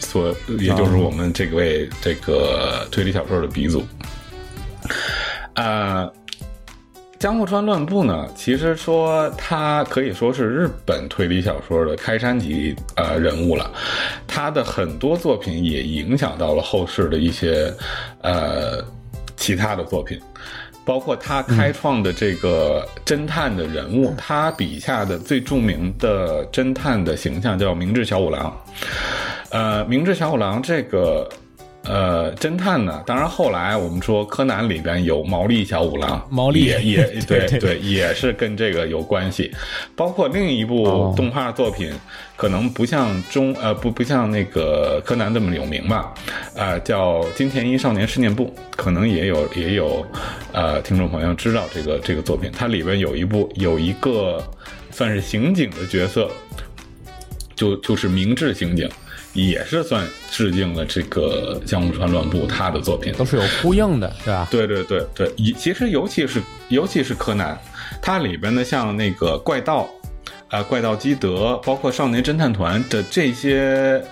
[0.00, 3.86] 所也就是我们这位这个推理小说的鼻祖。
[5.54, 6.12] 呃，
[7.20, 13.70] 江户川乱步呢，其实说他可以说是日本推理小说的开山级呃人物了，
[14.26, 17.72] 他的很多作品也影响到了后世的一些
[18.22, 18.84] 呃
[19.36, 20.20] 其他的作品。
[20.84, 28.54] 包括他开创的这个侦探的人物，他笔下的最著名的侦探的形象叫明智小五郎。
[29.50, 31.28] 呃，明智小五郎这个
[31.82, 39.50] 呃侦探呢，当然后来我们说柯南里边有毛利小五郎，毛利也也 对对也是跟这个有关系。
[39.96, 41.90] 包括另一部哦动画作品，
[42.36, 46.12] 可能不像中呃不不像那个柯南这么有名吧，
[46.54, 50.06] 呃叫《金田一少年事件簿》，可能也有也有
[50.52, 54.42] 呃听众朋友知道这个这个作品，它里边有一部有一个
[54.90, 56.30] 算是刑警的角色，
[57.54, 58.86] 就就是明智刑警。
[59.32, 64.48] 也是算致敬了这个江户川乱步他的作品，都是有呼应的，对吧？
[64.50, 67.56] 对对对对，以其实尤其是尤其是柯南，
[68.02, 69.88] 它里边的像那个怪盗，
[70.48, 74.02] 啊、怪盗基德，包括少年侦探团的这些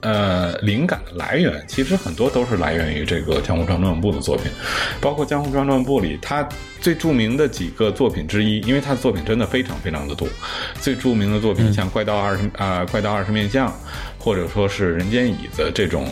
[0.00, 4.50] 呃灵感的来源，其实很多都是来源于这个江户川乱步的作品，
[5.00, 6.48] 包括江户川乱步里他
[6.80, 10.28] 最著名的几个作品之一，因为他的作品真的非常非常的多，
[10.80, 13.72] 最著名的作品像怪盗二十啊、怪盗二十面相。
[14.22, 16.06] 或者说是人间椅子这种，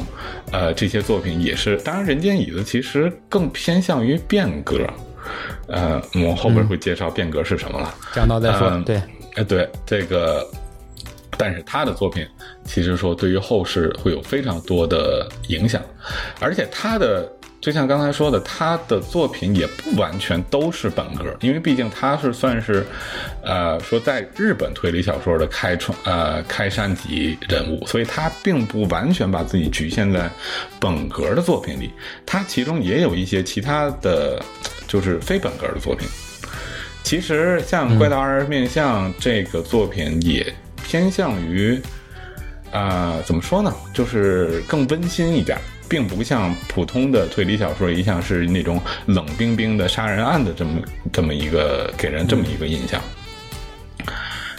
[0.50, 1.76] 呃，这些作品也是。
[1.78, 4.84] 当然，人间椅子其实更偏向于变革，
[5.68, 7.94] 呃，我们后边会介绍变革是什么了。
[8.12, 9.00] 讲到再说，嗯对，
[9.36, 10.44] 哎，对这个，
[11.38, 12.26] 但是他的作品
[12.64, 15.80] 其实说对于后世会有非常多的影响，
[16.40, 22.86] 而且他的就像刚才说的，他的作品也不完全都是本格，因为毕竟他是算是，
[23.44, 30.30] 呃，说在日本推理小说的开创呃开山级人物，所以他并不完全把自己局限在
[30.80, 31.90] 本格的作品里，
[32.24, 34.42] 他其中也有一些其他的，
[34.88, 36.08] 就是非本格的作品。
[37.02, 40.46] 其实像《怪盗二十面相》这个作品也
[40.82, 41.78] 偏向于，
[42.70, 45.58] 啊、怎么说呢，就是更温馨一点，
[45.90, 50.80] 并不像普通的推理小说一向是那种冷冰冰的杀人案的这么
[51.12, 53.02] 这么一个给人这么一个印象。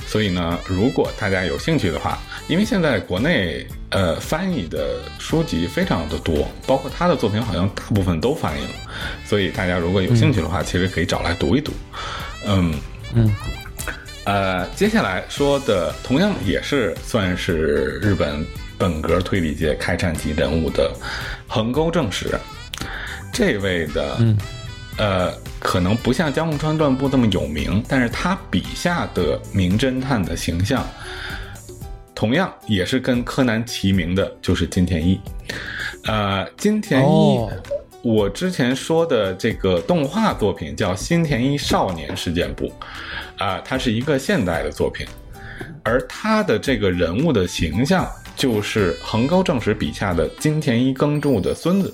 [0.06, 8.72] 所以呢，如果大家有兴趣的话，因为现在国内呃翻译的书籍非常的多，包括他的作品好像大部分都翻译了，
[9.26, 11.72] 所以大家如果有兴趣的话，其实可以找来读一读。
[12.46, 12.74] 嗯
[13.14, 13.34] 嗯，
[14.26, 18.46] 呃，接下来说的同样也是算是日本
[18.82, 20.92] 本格推理界开战级人物的
[21.48, 22.36] 横沟正史，
[23.32, 24.36] 这位的，嗯，
[24.98, 30.84] 呃，可能不像江户川乱步这么有名，但是他笔下的名侦探的形象，
[32.16, 35.22] 同样也是跟柯南齐名的，就是金田一。
[36.06, 37.52] 呃，金田一，哦。
[38.02, 42.74] 我之前说的这个动画作品叫《新田一少年事件簿》，
[43.46, 45.06] 啊、它是一个现代的作品，
[45.84, 48.10] 而他的这个人物的形象
[48.42, 51.94] 就是横高正史笔下的金田一耕助的孙子。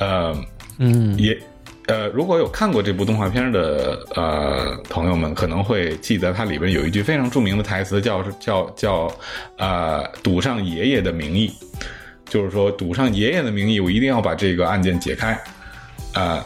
[0.00, 0.36] 呃，
[0.78, 1.38] 嗯，也
[1.86, 9.14] 呃，如果有看过这部动画片的呃朋友们，可能会记得它里边有一句非常著名的台词叫，叫叫
[9.58, 11.52] 呃赌上爷爷的名义，
[12.28, 15.40] 就是说赌上爷爷的名义，我一定要把这个案件解开。
[16.14, 16.44] 啊、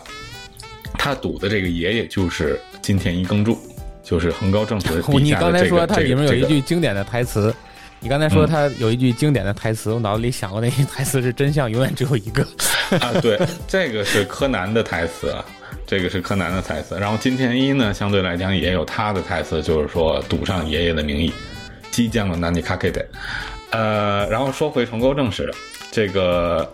[0.99, 3.59] 他赌的这个爷爷就是金田一耕助，
[4.03, 5.19] 就是横高正史笔下的这个。
[5.25, 7.55] 你刚才说它里面有一句经典的台词，
[8.01, 12.47] 你刚才说他有一句经典的台词，我脑子里想过那句台词是“真相永远只有一个
[13.01, 15.45] 啊，对，这个是柯南的台词啊，
[15.87, 16.97] 这个是柯南的台词。
[16.99, 21.33] 然后金田一呢，相对来讲也有他的台词，就是说赌上爷爷的名义，
[21.91, 23.05] 激将了南尼卡克的。
[23.71, 25.53] 呃，然后说回横沟正史，
[25.91, 26.71] 这个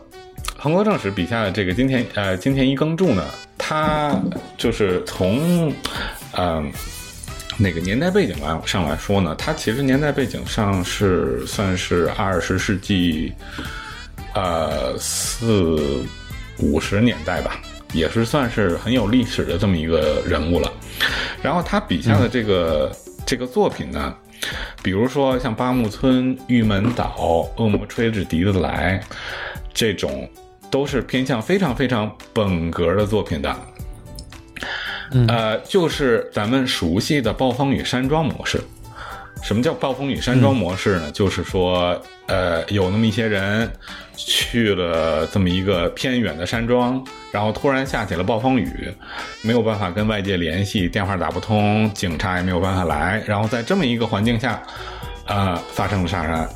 [0.59, 3.25] 横沟正史笔下的这个金田呃金田一耕助呢，
[3.57, 4.15] 他
[4.59, 5.73] 就是从
[6.37, 6.71] 嗯。
[7.59, 13.33] 那个年代背景来上来说呢，它其实年代背景上是算是二十世纪，
[14.35, 16.05] 呃四
[16.59, 17.61] 五十年代吧，
[17.93, 20.73] 也是算是很有历史的这么一个人物了。
[21.43, 22.91] 然后他笔下的这个、
[23.27, 24.15] 这个作品呢，
[24.83, 29.03] 比如说像八木村、玉门岛、恶魔吹着笛子来
[29.75, 30.29] 这种，
[30.71, 33.55] 都是偏向非常非常本格的作品的。
[35.29, 38.61] 呃，就是咱们熟悉的暴风雨山庄模式。
[39.43, 41.11] 什么叫暴风雨山庄模式呢？
[41.11, 43.69] 就是说，呃，有那么一些人
[44.15, 48.89] 去了这么一个偏远的山庄，然后突然下起了暴风雨，
[49.43, 54.63] 没有办法跟外界联系，电话打不通，警察也没有办法来，然后在这么一个环境下，
[55.27, 56.49] 呃，发生了杀人案。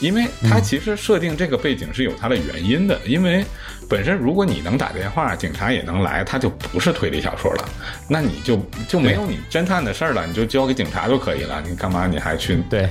[0.00, 3.44] 因为它其实设定这个背景是有它的原因的，因为
[3.88, 7.68] 本身如果你能打电话，警察也能来，它就不是推理小说了，
[8.08, 12.56] 那你就就没有你侦探的事儿了，你就交给警察就可以了，你干嘛你还去？
[12.70, 12.88] 对。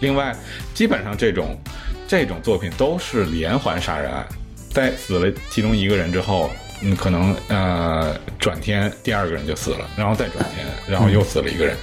[0.00, 0.36] 另外，
[0.74, 1.58] 基本上这种
[2.06, 4.26] 这种作品都是连环杀人案，
[4.70, 6.50] 在死了其中一个人之后，
[6.84, 11.74] 嗯，可能呃转天第二个人就死了，然后再转天，然后又死了一个人。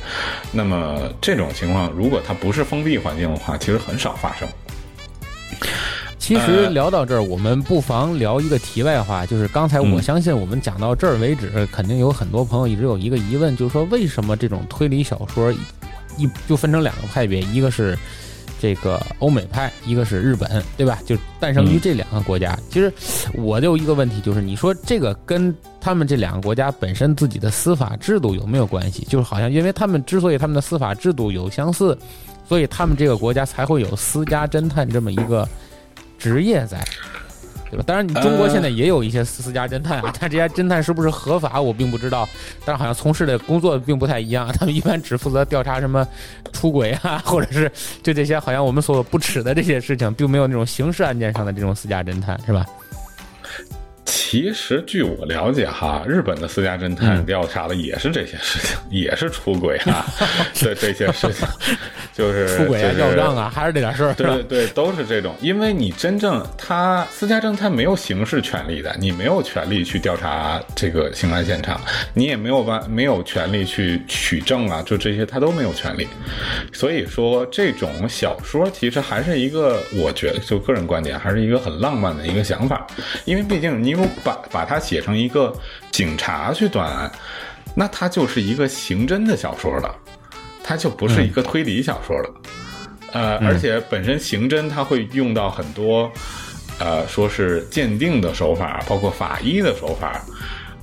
[0.51, 4.47] 那么这种情况，如果它不是封闭环境的话，其实很少发生。
[6.19, 15.51] 其实聊到这儿，我们不妨聊一个题外话，就是刚才我相信我们讲到这儿为止，肯定有很多朋友一直有一个疑问，就是说为什么这种推理小说
[16.17, 17.97] 一就分成两个派别，一个是
[18.61, 20.99] 这个欧美派，一个是日本，对吧？
[21.05, 22.55] 就诞生于这两个国家。
[22.69, 22.93] 其实
[23.33, 29.03] 我就一个问题，就是你说这个跟他们这两个国家本身自己的司法制度有没有关系？
[29.09, 31.97] 就是好像因为他们之所以他们的司法制度有相似，
[32.47, 35.47] 所以他们这个国家才会有私家侦探这么一个。
[36.19, 36.79] 职业在，
[37.71, 37.83] 对吧？
[37.87, 42.27] 当然，你中国现在也有一些私家侦探啊， 但这些侦探是不是合法，我并不知道。
[42.65, 46.05] 但是好像从事的工作并不太一样，他们一般只负责调查什么
[46.51, 47.71] 出轨啊，或者是
[48.03, 52.65] 就这些好像我们所不耻的这些事情，并没有那种刑事案件上的这种私家侦探，是吧？
[54.03, 60.05] 其实，据我了解，哈，日本的私家侦探调查的也是这些事情， 也是出轨啊，
[60.59, 61.47] 对这些事情，
[62.13, 64.13] 就是出轨啊、要账啊，还是这点事儿。
[64.13, 65.35] 对对对，都是这种。
[65.39, 71.79] 因为你真正他私家侦探没有刑事权利的，你没有权利去调查这个刑案现场，
[72.13, 76.07] 你也没有办没有权利去取证啊，就这些他都没有权利。
[76.73, 82.87] 所以说，这种小说其实还是一个，我觉得就个人观点，还是一个很浪漫的一个想法，
[83.25, 83.90] 因为毕竟你。
[84.23, 85.53] 把把它写成一个
[85.91, 87.11] 警察去断案，
[87.75, 89.95] 那它就是一个刑侦的小说了，
[90.63, 92.33] 它就不是一个推理小说了。
[93.13, 96.11] 呃，而且本身刑侦它会用到很多，
[96.79, 100.23] 呃，说是鉴定的手法，包括法医的手法。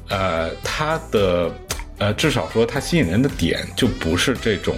[0.09, 1.51] 呃，它的
[1.99, 4.77] 呃，至少说它吸引人的点就不是这种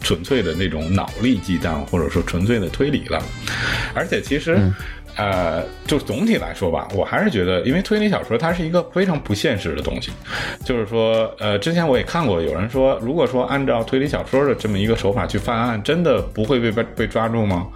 [0.00, 3.22] 纯粹的那种脑力激荡，或者说纯粹的推理了。
[3.94, 4.72] 而且其实。
[5.18, 10.12] 呃，就总体来说吧，我还是觉得，因为推理小说它是一个非常不现实的东西。
[10.64, 17.66] 就是说，呃，之前我也看过，有人说，如果说按照推理小说的这么一个手法去犯案，真的不会被被被抓住吗？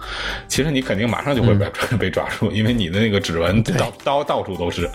[0.47, 4.89] 其实你肯定马上就会被抓被抓住，因为你的那个指纹到到到处都是，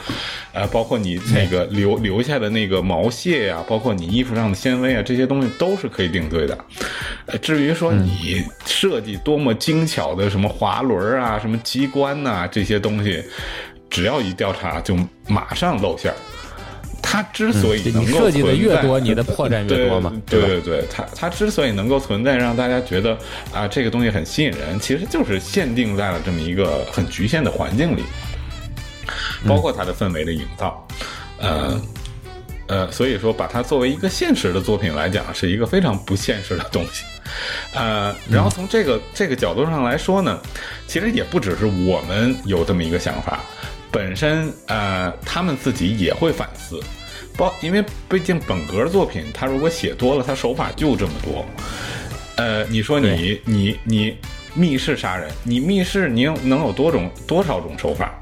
[0.59, 6.59] 呃，包括你那个留留下的那个毛屑呀，包括你衣服上的纤维啊，这些东西都是可以定罪的。
[7.27, 12.31] 呃，至于说你设计多么精巧的什么滑轮啊，什么机关呐。
[12.38, 13.21] 啊，这些东西，
[13.90, 16.16] 只要一调查就马上露馅儿。
[17.03, 20.12] 它之所以能够设计的越多，你的破绽越多嘛？
[20.27, 23.16] 对对对，它它之所以能够存在，让大家觉得
[23.53, 28.03] 啊，这个东西很吸引人，其实就是限定在了这么一个很局限的环境里，
[29.47, 30.87] 包括它的氛围的营造，
[31.38, 31.81] 呃
[32.66, 37.05] 呃，所以说把它作为一个现实的作品来讲，是一个非常不现实的东西。
[37.73, 40.38] 呃，然后从这个这个角度上来说呢，
[40.87, 43.40] 其实也不只是我们有这么一个想法，
[43.90, 46.79] 本身呃，他们自己也会反思，
[47.37, 51.44] 包因为毕竟本格作品，他如果写多了，他手法就这么多。
[52.37, 54.16] 呃，你说你你你
[54.55, 58.18] 密室杀人，你密室你能有多种多少种手法？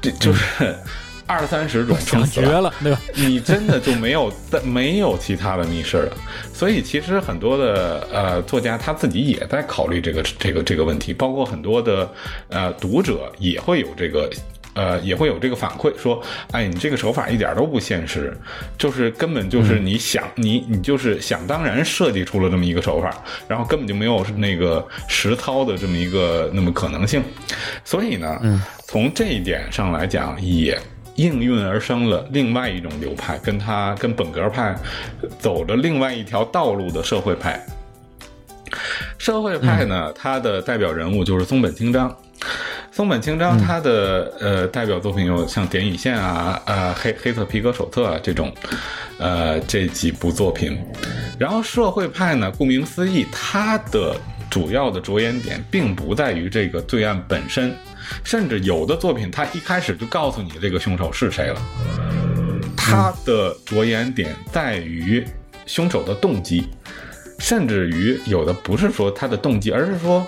[0.00, 0.74] 这就是。
[1.28, 3.00] 二三十种，想绝了，对吧？
[3.16, 6.16] 你真的就没有在没有其他的密室了，
[6.54, 12.08] 所以其实很多的呃作家他自己也在考虑这个这个这个问题，包括很多的
[12.48, 14.30] 呃读者也会有这个
[14.76, 16.22] 呃也会有这个反馈，说
[16.52, 18.32] 哎你这个手法一点都不现实，
[18.78, 23.12] 就是根本就是你想你你就是想当然设计出了这么一个手法，
[23.48, 27.20] 然后根本就没有那个实操的这么一个那么可能性，
[27.84, 30.78] 所以呢，从这一点上来讲也。
[31.16, 34.76] 应运而生了另外一种流派，跟他跟本格派
[35.38, 37.58] 走着另外一条道路的社会派。
[39.16, 42.14] 社会派呢，他的代表人物就是松本清张。
[42.92, 48.52] 松本清张他的、呃代表作品有像《点与线》啊、呃黑黑色皮革手册啊这种，
[49.18, 50.78] 呃这几部作品。
[51.38, 54.16] 然后社会派呢，顾名思义，它的
[54.48, 57.76] 主要的着眼点并不在于这个罪案本身，
[58.24, 61.60] 甚至有的作品它一开始就告诉你这个凶手是谁了。
[62.76, 65.22] 它的着眼点在于
[65.66, 66.68] 凶手的动机，
[67.38, 70.26] 甚至于有的不是说他的动机，而是说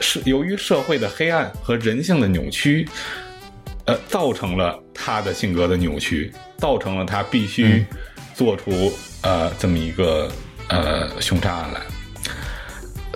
[0.00, 2.88] 是由于社会的黑暗和人性的扭曲，
[3.84, 7.84] 呃，造成了他的性格的扭曲，造成了他必须
[8.34, 8.92] 做出、
[9.22, 10.30] 呃这么一个
[10.68, 11.80] 呃凶杀案来。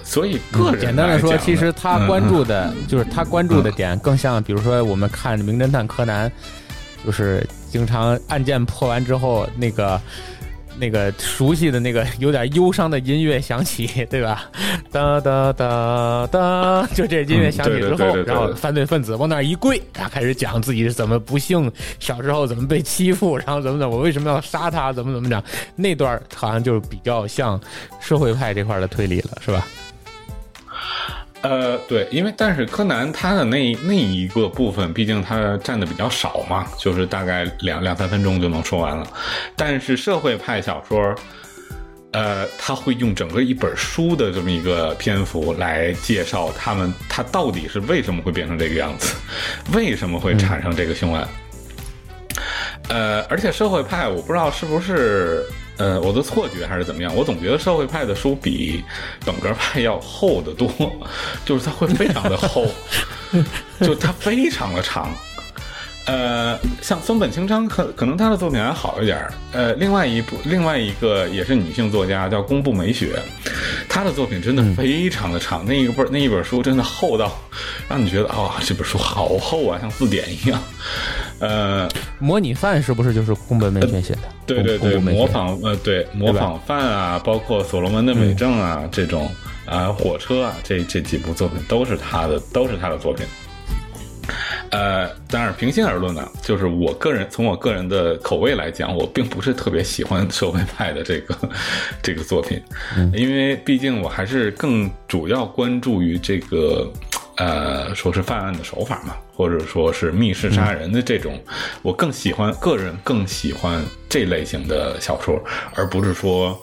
[0.04, 6.30] 所以个人简单的说，来讲呢其实他嗯关注的、就是他关注的点，更像比如说我们看《名侦探柯南》，
[7.04, 10.00] 就是经常案件破完之后，那个
[10.78, 14.50] 那个熟悉的那个有点忧伤的音乐响起， 对吧？
[14.90, 25.42] 哒哒哒哒，就这音乐响起之后，嗯对对对对对然后犯罪分子往那儿一跪，然后开始讲自己是怎么不幸，小时候怎么被欺负，然后怎么怎么，我为什么要杀他，怎么怎么着。
[25.76, 27.60] 那段好像就是比较像
[28.00, 29.66] 社会派这块的推理了，是吧？
[31.40, 39.06] 呃，对，因为但是柯南他的那那一个部分，毕竟他占的比较少嘛，就是大概两两三分钟就能说完了。
[39.54, 41.14] 但是社会派小说，
[42.10, 49.14] 呃，他会用整个一本书的这么一个篇幅来介绍他们他到底是为什么会变成这个样子，
[49.72, 51.28] 为什么会产生这个凶案。
[52.88, 55.44] 呃，而且社会派，我不知道是不是
[55.78, 58.84] 呃我的错觉还是怎么样，我总觉得社会派的书比
[59.24, 60.68] 本格派要厚得多，
[61.44, 62.66] 就是它会非常的厚，
[63.80, 65.10] 就它非常的长。
[66.08, 69.32] 呃，像松本清张可可能他的作品还好一点儿。
[69.52, 73.20] 呃，另外一部另外一个也是女性作家叫宫部美雪，
[73.90, 77.30] 她的作品真的非常的长，那一个本那一本书真的厚到
[77.90, 80.58] 让你觉得啊、这本书好厚啊，像字典一样。
[81.40, 81.86] 呃，
[82.18, 84.20] 模拟犯是不是就是宫本美雪写的？
[84.46, 89.30] 对对对，模仿呃，对模仿犯啊，包括所罗门的美证啊，这种
[89.66, 93.26] 啊、火车啊，这这几部作品都是他的，都是他的作品。
[94.70, 101.36] 呃，当然，平心而论呢，就是我个人从我个人的口味来讲，我并不是特别喜欢社会派的这个
[102.02, 102.62] 这个作品，
[103.12, 106.90] 因为毕竟我还是更主要关注于这个
[107.38, 111.40] 呃，说是犯案的手法嘛，或者说是密室杀人的这种，
[111.82, 115.40] 我更喜欢个人更喜欢这类型的小说，
[115.74, 116.60] 而不是说，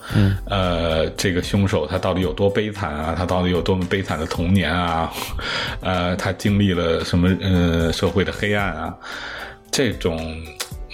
[0.49, 5.11] 呃，这个凶手他到底有多悲惨啊，他到底有多么悲惨的童年啊，
[5.79, 8.93] 呃，他经历了什么呃社会的黑暗啊，
[9.71, 10.19] 这种，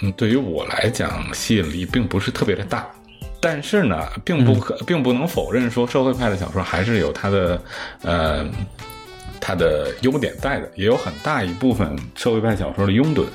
[0.03, 2.87] 嗯，对于我来讲吸引力并不是特别的大。
[3.43, 7.59] 但是呢，并不可，并不能否认说社会派的小说还是有它的，
[8.03, 8.45] 呃，
[9.41, 13.25] 它的优点在的，也有很大一部分社会派小说的拥趸，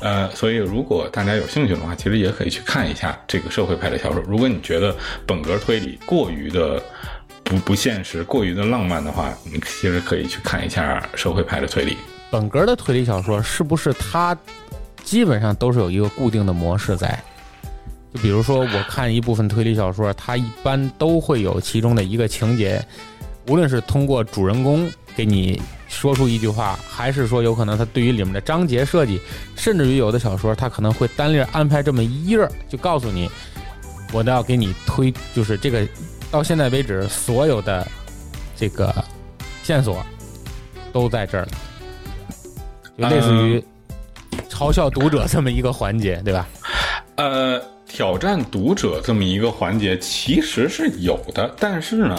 [0.00, 4.22] 呃，所以如果大家有兴趣的话，其实也可以去看一下这个社会派的小说。
[4.26, 6.82] 如果你觉得本格推理过于的
[7.44, 11.98] 不不现实、过于的浪漫的话，你其实可以去看一下社会派的推理。
[12.30, 14.36] 本格的推理小说是不是它
[15.04, 17.22] 基本上都是有一个固定的模式在？
[18.14, 22.82] 就比如说，我看一部分推理小说，它一般都会有其中的一个情节，
[23.48, 29.20] 无论是通过主人公给你说出一句话，还是说有可能他对于里面的章节设计，
[29.56, 33.30] 甚至于有的小说他可能会单列安排这么一页，就告诉你，
[34.12, 35.86] 我都要给你推，就是这个
[36.30, 37.86] 到现在为止所有的
[38.56, 38.92] 这个
[39.62, 40.04] 线索
[40.92, 41.48] 都在这儿了。
[42.96, 43.64] 就类似于
[44.48, 46.48] 嘲笑读者这么一个环节，对吧？
[47.16, 47.60] 呃，
[47.94, 52.16] 挑战读者这么一个环节其实是有的，但是呢，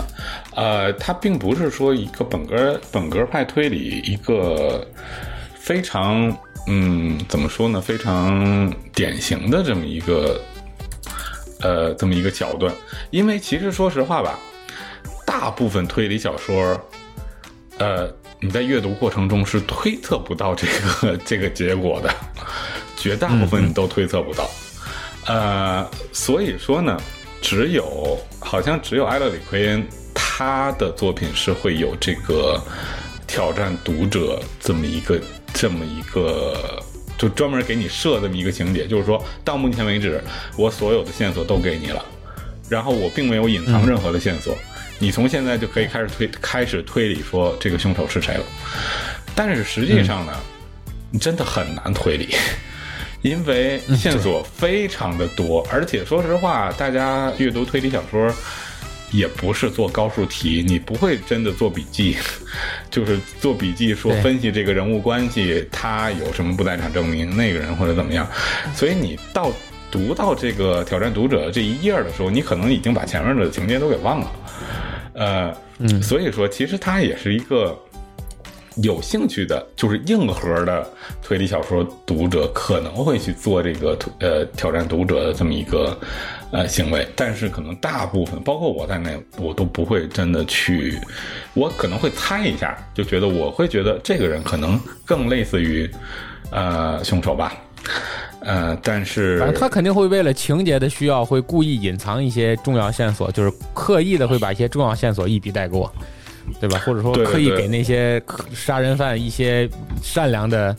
[0.56, 4.88] 呃，它并不是说一个本格本格派推理一个
[5.54, 6.34] 非常
[6.68, 10.40] 嗯怎么说呢，非常典型的这么一个
[11.60, 12.74] 呃这么一个桥段，
[13.12, 14.40] 因为其实说实话吧，
[15.26, 16.80] 大部分推理小说，
[17.80, 18.10] 呃，
[18.40, 22.10] 你在阅读过程中是推测不到这个这个结果的，
[22.96, 24.50] 绝大部分你都推测不到。
[25.28, 27.00] 呃，所以说呢，
[27.42, 32.62] 只有好像只有埃勒里奎恩他的作品是会有这个
[33.28, 35.22] 挑战读者这么一个
[35.54, 36.82] 这么一个。
[37.18, 40.22] 就专门给你设这么一个情节，就是说到目前为止，
[40.58, 42.04] 我所有的线索都给你了，
[42.68, 44.54] 然后我并没有隐藏任何的线索，
[45.00, 48.44] 你从现在就可以开始推开始推理说这个凶手是谁了。
[49.34, 50.34] 但是实际上呢，
[51.10, 52.36] 你真的很难推理，
[53.26, 58.32] 因为线索非常的多，而且说实话，大家阅读推理小说
[59.12, 62.16] 也不是做高数题，你不会真的做笔记，
[62.92, 68.30] 就是做笔记说分析这个人物关系，他有什么不在场证明，那个人或者怎么样。
[68.76, 69.52] 所以你到
[69.90, 74.32] 读到这个挑战读者这一页的时候，你可能已经把前面的情节都给忘了。
[75.14, 77.76] 呃，嗯所以说其实它也是一个。
[78.84, 80.86] 有兴趣的，就是硬核的
[81.22, 85.98] 推理小说读者可能会去做这个呃挑战读者的这么一个
[86.52, 91.00] 呃行为，但是可能大部分，包括我在内，我都不会真的去，
[91.54, 95.90] 我可能会猜一下，就觉得我会觉得这个人可能更类似于
[96.52, 97.54] 呃凶手吧，
[98.42, 105.92] 呃，但是反正他肯定会为了情节的需要，会故意隐藏一些重要线索，就是刻意的会把一些重要线索一笔带过，
[106.60, 106.80] 对吧？
[106.86, 108.22] 或者说刻意给那些
[108.54, 109.70] 杀人犯一些
[110.02, 110.76] 善良的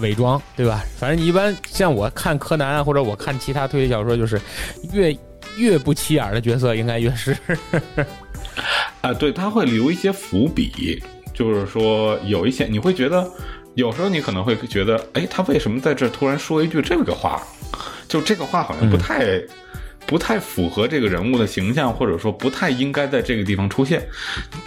[0.00, 0.84] 伪装，对吧？
[0.98, 4.40] 反正你一般像我看柯南啊，或者我看其他推理小说，就是
[4.92, 5.16] 越
[5.56, 7.36] 越不起眼的角色，应该越是
[9.02, 11.02] 啊，对，他会留一些伏笔，
[11.34, 13.28] 就是说有一些你会觉得，
[13.74, 17.42] 有时候你可能会觉得，哎，他为什么在这突然说一句这个话？
[18.08, 19.40] 就这个话好像不太、
[20.10, 24.04] 不太符合这个人物的形象，或者说不太应该在这个地方出现。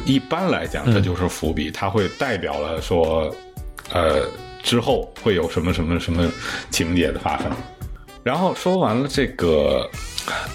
[0.05, 3.29] 一般来讲，它就是伏笔，它会代表了说，
[3.91, 4.25] 呃，
[4.63, 6.31] 之后会有什么什么什么
[6.69, 7.51] 情节的发生。
[8.23, 9.85] 然后说完了这个，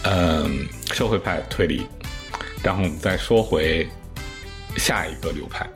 [0.05, 1.87] 嗯、社会派推理，
[2.63, 3.87] 然后我们再说回
[4.79, 5.69] 下一个流派。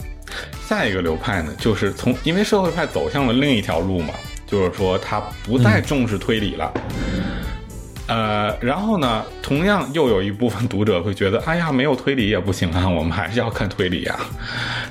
[0.66, 4.14] 下一个流派呢，就是从因为社会派走向了另一条路嘛，
[4.46, 6.72] 就是说他不再重视推理了。
[8.12, 14.20] 呃，然后呢，同样又有一部分读者会觉得，哎呀，没有推理也不行啊，我们还是要看推理啊。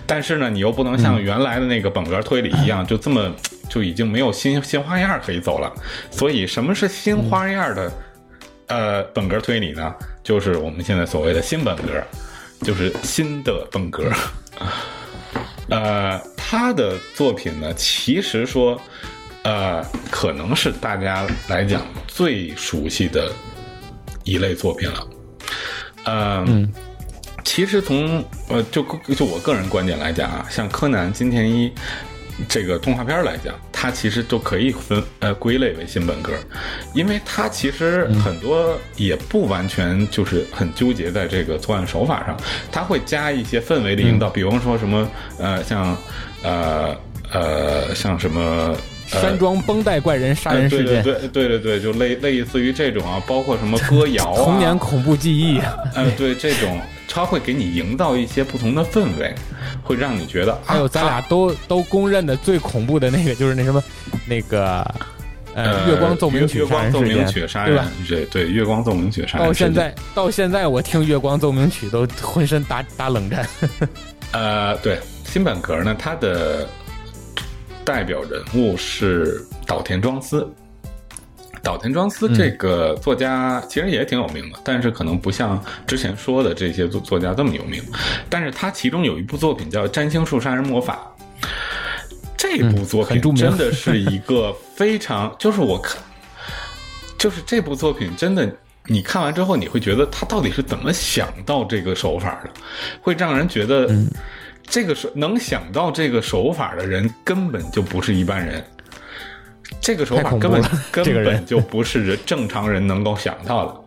[0.07, 3.31] 但是呢，你又不能像原来的那个本格推理一样，就这么
[3.69, 5.71] 就已经没有新新花样可以走了。
[6.09, 7.91] 所以，什么是新花样的、
[8.67, 9.93] 呃本格推理呢？
[10.23, 12.03] 就是我们现在所谓的新本格，
[12.63, 14.11] 就是新的本格。
[15.69, 18.81] 呃，他的作品呢，其实说，
[19.43, 23.31] 呃，可能是大家来讲最熟悉的
[24.23, 25.07] 一类作品了。
[26.03, 26.71] 呃、嗯
[27.43, 28.85] 其实从呃，就
[29.15, 31.71] 就我个人观点来讲啊，像柯南、金田一
[32.47, 36.33] 这个动画片来讲，它其实都可以分呃归类为新本格，
[36.93, 42.37] 因为它其实很多也不完全就是很纠结在这个作案手法上，
[42.71, 45.97] 它会加一些氛围的引导，比方说什么呃像
[46.43, 46.95] 呃
[47.33, 48.77] 呃像什么。
[49.19, 55.59] 山庄绷带怪人杀人事件、呃、对对对对对对，就类类似于这种啊，包括什么歌谣啊，童年恐怖记忆，
[55.93, 59.35] 呃，对这种，它会给你营造一些不同的氛围，
[59.83, 60.57] 会让你觉得。
[60.63, 63.83] 还有咱俩都、都公认的最恐怖的那个，就是那什么，
[64.25, 64.89] 那个
[65.53, 67.91] 呃，月光奏鸣曲杀人事件，对吧？
[68.07, 73.45] 对对，月光奏鸣曲杀人到现在到现在，我听月光奏鸣曲都浑身打打冷战。
[74.31, 76.65] 呃，对，新本格呢，它的。
[77.83, 80.47] 代表人物是岛田庄司。
[81.63, 87.83] 岛田庄司这个作家其实也挺有名的，嗯、但是可能不像之前说的这些作作家这么有名。
[88.29, 91.07] 但是他其中有一部作品叫《占星术杀人魔法》，
[92.35, 96.01] 这部作品真的是一个非常， 就是我看，
[97.15, 98.51] 就是这部作品真的，
[98.87, 102.49] 你看完之后你会觉得他到底是怎么想到这个手法的，
[103.01, 103.87] 会让人觉得。
[104.71, 108.63] 嗯这个手能想到这个手法的人根本就不是一般人，
[109.81, 113.81] 这个手法根本根本就不是人正常人能够想到的。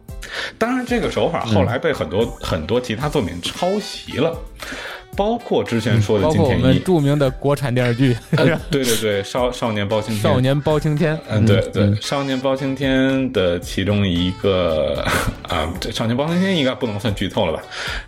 [0.58, 4.36] 当然，这个手法后来被很多、嗯、很多其他作品抄袭了，
[5.16, 15.04] 包括之前说的金田一，包括我们著名的国产电视剧，呃、对对对，少少年包青天，少年包青天，嗯，对对，少年包青天的其中一个
[15.48, 17.62] 啊，这少年包青天应该不能算剧透了吧？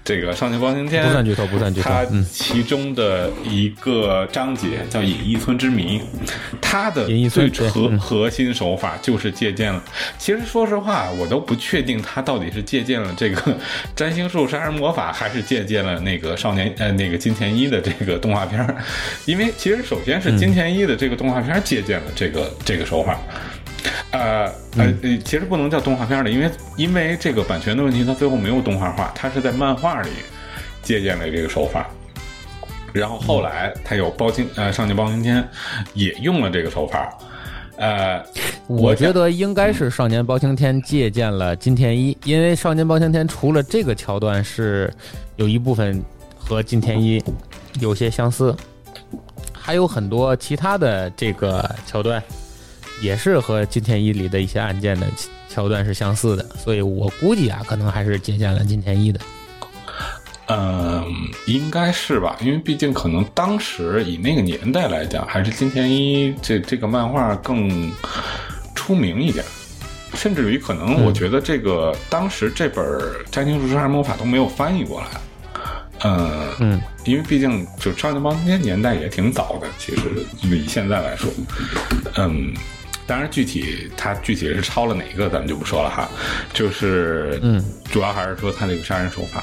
[0.05, 1.91] 这个少年包青天不算剧透，不算剧透。
[1.91, 5.99] 它其中的一个章节叫《隐逸村之谜》，
[6.61, 9.83] 它的最核核心手法就是借鉴了。
[10.19, 13.57] 其实说实话，我都不确定它到底是借鉴了这个
[13.95, 18.77] 占星术杀人魔法，还是借鉴了那个少年呃那个金田一的这个动画片
[19.27, 23.19] 因为其实首先是金田一的这个动画片借鉴了这个、嗯、这个手法。
[24.11, 24.93] 呃呃，
[25.25, 30.11] 其实不能叫动画片的，因为因为这个版权的问题，它最后没有动画化，它是在漫画里
[30.83, 31.89] 借鉴了这个手法。
[32.93, 35.47] 然后后来他有包青呃少年包青天
[35.93, 37.17] 也用了这个手法。
[37.77, 38.25] 呃，
[38.67, 44.91] 我觉得应该是少年包青天借鉴了金田一，因为少年包青天除了这个桥段是
[45.37, 46.03] 有一部分
[46.49, 47.23] 和金田一
[47.81, 48.57] 有些相似，
[49.53, 52.23] 还有很多其他的这个桥段。
[53.03, 55.07] 也是和金田一里的一些案件的
[55.51, 59.21] 桥段是相似的，所以我估计啊，可能还是借鉴了金田一的。
[60.47, 61.05] 嗯，
[61.47, 67.93] 应该是吧，因为毕竟可能当时以那个年代来讲，还是金田一这这个漫画更
[68.75, 69.45] 出名一点，
[70.15, 72.83] 甚至于可能我觉得这个、当时这本
[73.31, 75.09] 《占星术杀人魔法》都没有翻译过来。
[76.05, 80.03] 嗯嗯，因为毕竟就少年帮那年代也挺早的，其实
[80.43, 81.31] 以现在来说，
[82.17, 82.53] 嗯，
[83.07, 86.09] 当然具体他具体是抄了哪个咱们就不说了哈，
[86.53, 89.43] 就是嗯，主要还是说他这个杀人手法，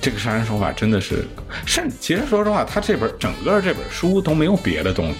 [0.00, 1.24] 这个杀人手法真的是，
[1.66, 5.18] 甚其实说实话，他这本整个这本书都没有别的东西，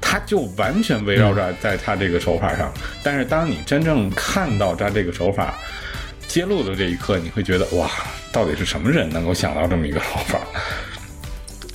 [0.00, 2.72] 他就完全围绕着在他这个手法上，
[3.02, 5.54] 但是当你真正看到他这个手法。
[6.28, 7.90] 揭露的这一刻，你会觉得哇，
[8.32, 10.40] 到底是什么人能够想到这么一个手法？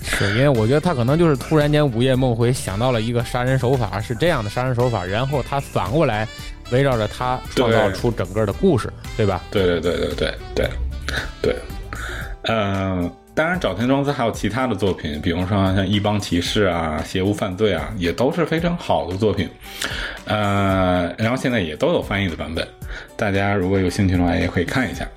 [0.04, 6.28] 是因为我觉得他可能就是突然间午夜梦回想到了一个杀人手法是这样的杀人手法，然后他反过来
[6.72, 9.41] 围绕着他创造出整个的故事，对吧？
[9.52, 10.70] 对对对对对对
[11.41, 11.56] 对，
[12.43, 13.10] 嗯、
[13.40, 19.50] 当然早田庄司还有其他的作品，比如说像《一帮骑士》啊，《邪无犯罪》啊，也都是非常好的作品。
[20.26, 22.68] 呃，然后现在也都有翻译的版本，
[23.16, 25.08] 大家如果有兴趣的话，也可以看一下。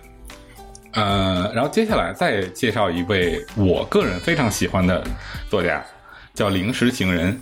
[0.92, 5.02] 呃，然后接下来再介绍一位我个人非常喜欢的
[5.50, 5.84] 作家，
[6.32, 7.36] 叫零食行人。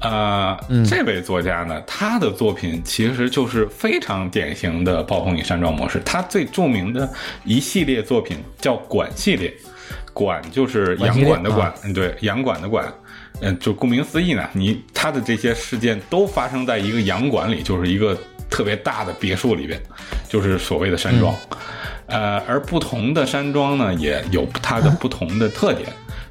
[0.00, 6.00] 呃，这位作家呢，他的作品其实就是非常典型的暴风雨山庄模式。
[6.02, 7.06] 他最著名的
[7.44, 9.52] 一系列作品叫“管”系列
[10.12, 12.92] ，“馆”就是洋馆的馆，嗯，对，洋馆的馆。
[13.40, 18.18] 嗯，就顾名思义呢，你他的这些事件都发生在一个洋馆里，就是一个
[18.50, 19.80] 特别大的别墅里边，
[20.28, 21.32] 就是所谓的山庄。
[22.06, 25.88] 呃，而不同的山庄呢，也有它的不同的特点，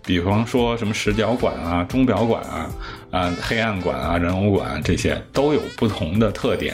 [0.08, 2.70] 比方说什么石角馆啊、钟表馆啊、
[3.12, 6.74] 啊、黑暗馆啊、人偶馆这些都有不同的特点。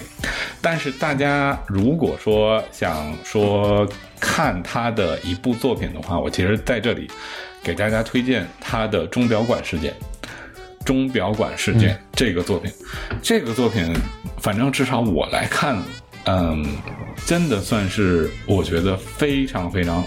[0.62, 3.86] 但是大家如果说想说
[4.20, 7.10] 看他的一部作品的话，我其实在这里
[7.64, 9.94] 给大家推荐他的钟表馆事件。
[10.86, 12.70] 钟表馆事件、这个作品，
[13.22, 13.94] 这个作品，
[14.38, 15.82] 反正至少我来看，
[16.26, 16.66] 嗯，
[17.26, 20.04] 真的算是我觉得非常非常，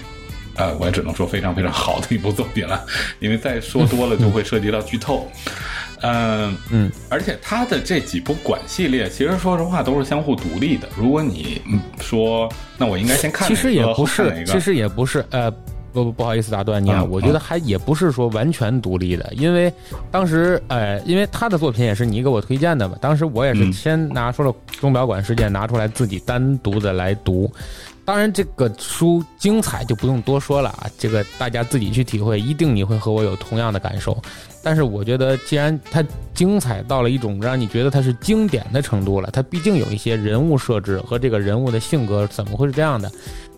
[0.56, 2.84] 呃，我也只能说非常非常好的一部作品了，
[3.20, 5.28] 因为再说多了就会涉及到剧透。
[6.02, 10.86] 嗯嗯，而且他的这几部管系列，其实说实话都是相互独立的。
[10.94, 15.50] 如果你嗯说，那我应该先看哪个，其实也不是，其实也不是，呃，
[15.94, 19.72] 不不不好意思打断你啊，嗯我觉得还也不是说完全独立的，因为
[20.10, 27.50] 当时，呃，因为他的作品也是你给我推荐的嘛，当时我也是嗯先拿出了钟表馆事件拿出来自己单独的来读。
[28.06, 34.16] 当然，这个书精彩就不用多说了啊，这个大家自己去体会，一定你会和我有同样的感受。
[34.62, 43.10] 但是我觉得，既然它精彩到了一种让你觉得它是经典的程度了，它毕竟有一些人物设置和这个人物的性格怎么会是这样的，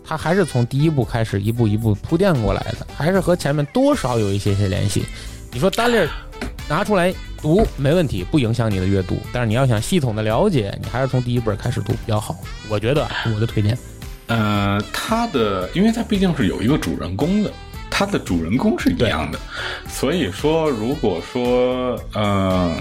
[0.03, 5.05] 它还是从第一部开始一步一步铺垫过来的，还是和前面多少有一些些联系。
[5.51, 6.09] 你说单粒儿
[6.67, 12.35] 拿出来读没问题，不影响你的阅读，但是你要想系统的了解，你还是从第一本开始读比较好。
[12.67, 13.77] 我觉得我的推荐。
[14.29, 17.51] 呃，他的，因为他毕竟是有一个主人公的，
[17.89, 19.39] 他的主人公是一样的，
[19.89, 22.71] 所以说，如果说，嗯、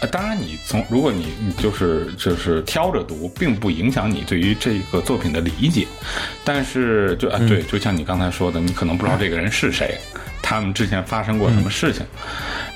[0.00, 5.86] 呃，当然你从，如果你你就是就是挑着读，并不影响你对于这个作品的理解，
[6.44, 9.96] 但是就啊，对，就像你刚才说的，你可能不知道这个人是谁，
[10.42, 12.04] 他们之前发生过什么事情。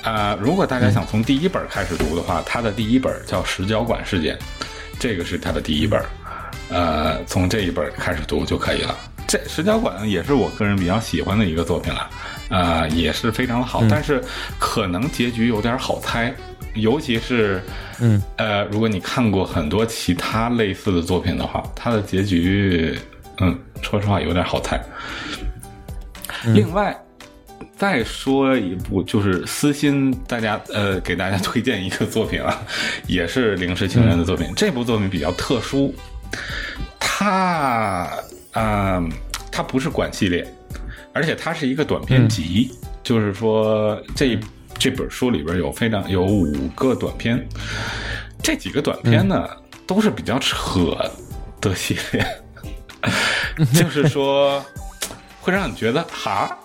[0.03, 4.35] 啊、如果大家想从第一本开始读的话，他的第一本叫《石角馆事件》，
[4.97, 6.01] 这个是他的第一本。
[6.69, 8.95] 呃，从这一本开始读就可以了。
[9.27, 12.09] 这《石角馆》也是我个人比较喜欢的一个作品了，
[12.49, 14.21] 呃，也是非常的好，但是
[14.59, 16.33] 可能结局有点好猜，
[16.75, 17.59] 尤其是，
[17.99, 22.97] 嗯，呃，如果你看过很多其他类似的作品的话，它的结局，
[23.39, 24.79] 嗯，说实话有点好猜。
[26.53, 26.95] 另外，
[27.75, 32.61] 再说一部，就是私心，大家呃给大家推荐一个作品啊，
[33.07, 34.53] 也是《零食情人》的作品。
[34.55, 35.91] 这部作品比较特殊，
[36.99, 38.11] 它啊、
[38.53, 39.09] 呃
[39.51, 40.45] 它不是管系列，
[41.13, 42.71] 而且它是一个短篇集，
[43.01, 44.37] 就是说这
[44.77, 47.47] 这本书里边有非常有五个短篇，
[48.43, 49.47] 这几个短篇呢、
[49.87, 50.97] 都是比较扯
[51.61, 52.25] 的系列，
[53.73, 54.61] 就是说
[55.39, 56.57] 会让你觉得哈，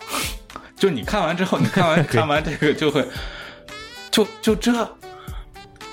[0.77, 3.07] 就你看完之后，你看完 看完这个就会
[4.11, 4.73] 就就这。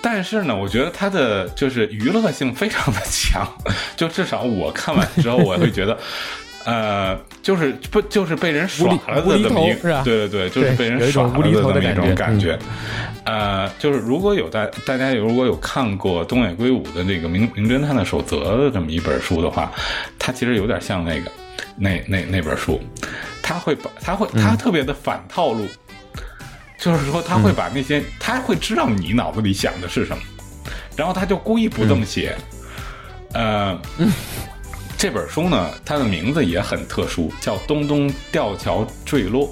[0.01, 3.47] 但是呢，我觉得它的就是娱乐性非常的强，
[3.97, 5.97] 就至少我看完之后，我会觉得，
[6.65, 9.73] 呃，就是不就是被人耍了的这么一
[10.03, 12.57] 对对对，就是被人耍了的这么一种感感觉。
[13.25, 19.71] 呃，就是如果有大大家如果有看过东野圭吾的这个《名名侦探的守则》的这么一本书的话，
[20.17, 21.31] 它其实有点像那个
[21.75, 22.81] 那那那本书，
[23.41, 25.67] 他会把他会他特别的反套路，
[26.77, 30.23] 就是说他会把那些、他会知道你脑子里想的是什么，
[30.95, 32.35] 然后他就故意不这么写。
[33.33, 33.77] 呃，
[34.97, 39.47] 这本书呢，它的名字也很特殊，叫《东东吊桥坠落》。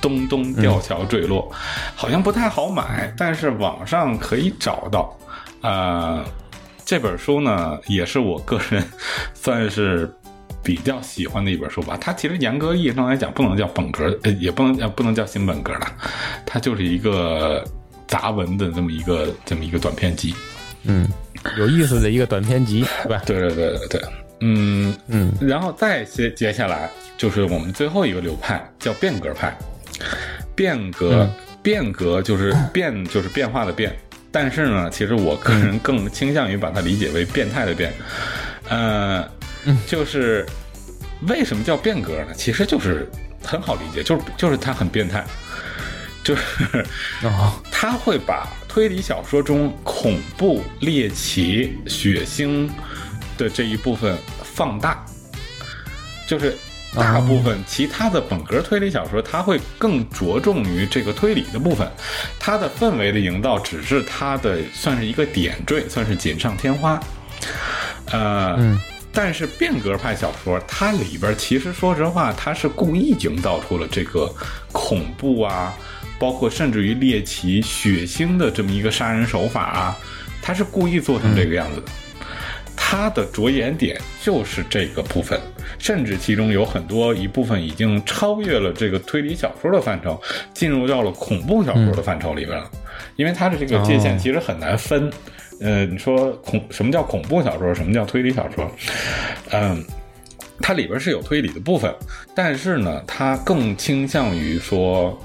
[0.00, 1.52] 东东吊桥坠落，
[1.94, 5.14] 好像不太好买，但是网上可以找到。
[5.60, 6.24] 呃，
[6.86, 8.82] 这本书呢，也是我个人
[9.34, 10.10] 算是
[10.62, 11.96] 比较喜欢的一本书吧。
[12.00, 15.86] 它其实严格意义上来讲，不能叫本格，呃，也不能叫不能叫新本格了，
[16.44, 17.64] 它就是一个
[18.06, 20.34] 杂文的这么一个这么一个短篇集。
[20.84, 21.08] 嗯，
[21.58, 23.22] 有意思的一个短篇集，是吧？
[23.26, 24.02] 对对对对对，
[24.40, 29.56] 嗯嗯，然后再接接下来就是我们最后一个流派，叫变革派。
[30.54, 31.28] 变革，
[31.62, 33.94] 变革就是 变，就是变化的变。
[34.30, 37.92] 但是呢，其实我个人更倾向于把它理解为变态的变。
[38.68, 39.26] 呃，
[39.86, 40.46] 就是
[41.28, 42.34] 为什么叫变革呢？
[42.36, 43.10] 其实就是
[43.44, 45.24] 很好理解，就是就是它很变态，
[46.22, 46.42] 就是
[47.22, 52.68] 哦，他会把推理小说中恐怖、猎奇、血腥
[53.36, 55.04] 的这一部分放大，
[56.26, 56.56] 就是
[56.94, 61.88] 大部分其他的本格推理小说，它会更着重于这个推理的部分，
[62.38, 67.00] 它的氛围的营造只是它的算是一个点缀，算是锦上添花。
[68.10, 68.58] 呃，
[69.12, 74.32] 但是变革派小说，它里边其实说实话，它是故意营造出了这个
[74.72, 75.74] 恐怖啊，
[76.18, 79.98] 包括甚至于猎奇、血腥的这么一个杀人手法啊，
[80.40, 81.86] 它是故意做成这个样子的。
[82.92, 85.40] 它的着眼点就是这个部分，
[85.78, 90.20] 甚至其中有很多一部分已经超越了这个推理小说的范畴，
[90.52, 92.68] 进入到了恐怖小说的范畴里边了。
[93.14, 95.08] 因为它的这个界限其实很难分。
[95.60, 98.68] 呃，你说恐什么叫恐怖小说，什么叫推理小说？
[99.52, 99.84] 嗯，
[100.60, 101.94] 它里边是有推理的部分，
[102.34, 105.16] 但是呢，它更倾向于说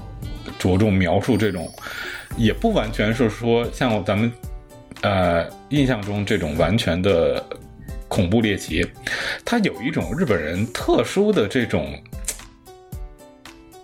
[0.56, 1.68] 着重描述这种，
[2.36, 4.32] 也不完全是说像咱们。
[5.06, 7.40] 呃，印象中这种完全的
[8.08, 8.84] 恐怖猎奇，
[9.44, 11.96] 它有一种日本人特殊的这种，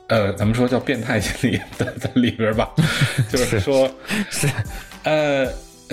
[0.08, 2.68] 呃，咱们说叫变态心理在在里边吧，
[3.30, 3.88] 就是说，
[4.30, 4.48] 是，
[5.04, 5.46] 呃，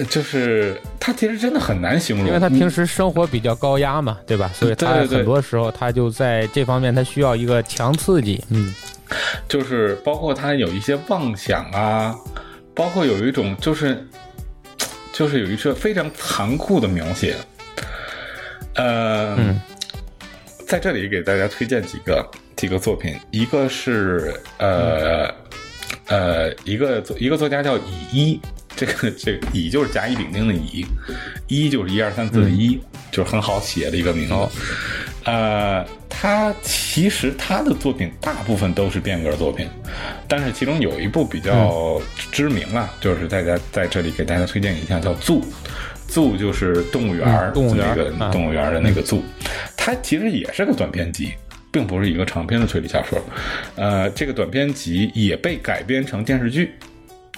[0.09, 4.49] 就是他其实真的很难形容，因为他平时生活比较高压嘛，对吧？
[4.55, 8.73] 所以他很多时候他就在这方面他需要一个强刺激，嗯，
[9.47, 12.15] 就是包括他有一些妄想啊，
[12.73, 14.03] 包括有一种就是。
[15.20, 17.36] 就是有一些非常残酷的描写，
[18.76, 19.59] 呃，嗯。
[20.65, 25.30] 在这里给大家推荐几个几个作品，一个是呃
[26.10, 27.82] 呃一个作一个作家叫乙
[28.12, 28.39] 一，
[28.76, 30.86] 这个这个乙就是甲乙丙丁的乙，
[31.47, 32.80] 一就是一二三四的一，
[33.12, 34.34] 就是很好写的一个名字。
[35.26, 39.68] 呃，他其实他的作品大部分都是变革作品，
[40.28, 42.01] 但是其中有一部比较
[42.32, 45.41] 知名啊，就是大家在这里给大家推荐一下，叫《zoo》。
[46.10, 49.22] zoo 就是动物园儿，嗯动物园那个动物园儿的那个 zoo，
[49.78, 51.34] 它其实也是个短篇集，
[51.72, 53.20] 并不是一个长篇的推理小说。
[53.76, 56.72] 呃，这个短篇集也被改编成电视剧，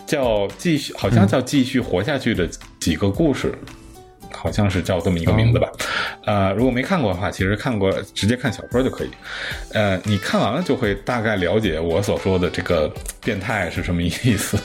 [0.06, 3.54] 叫继续，好像叫继续活下去的几个故事。
[4.34, 5.70] 好像是叫这么一个名字吧，
[6.26, 9.10] 呃，如果没看过的话，其实看过直接看小说就可以。
[9.74, 12.92] 呃，你看完了就会大概了解我所说的这个
[13.24, 14.58] 变态是什么意思。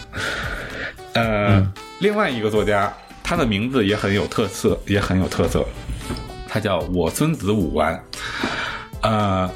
[1.15, 1.61] 呃，
[1.99, 2.91] 另外一个作家，
[3.25, 5.67] 他的名字也很有特色，也很有特色，
[6.49, 8.01] 他叫我孙子武丸。
[9.07, 9.51] 呃，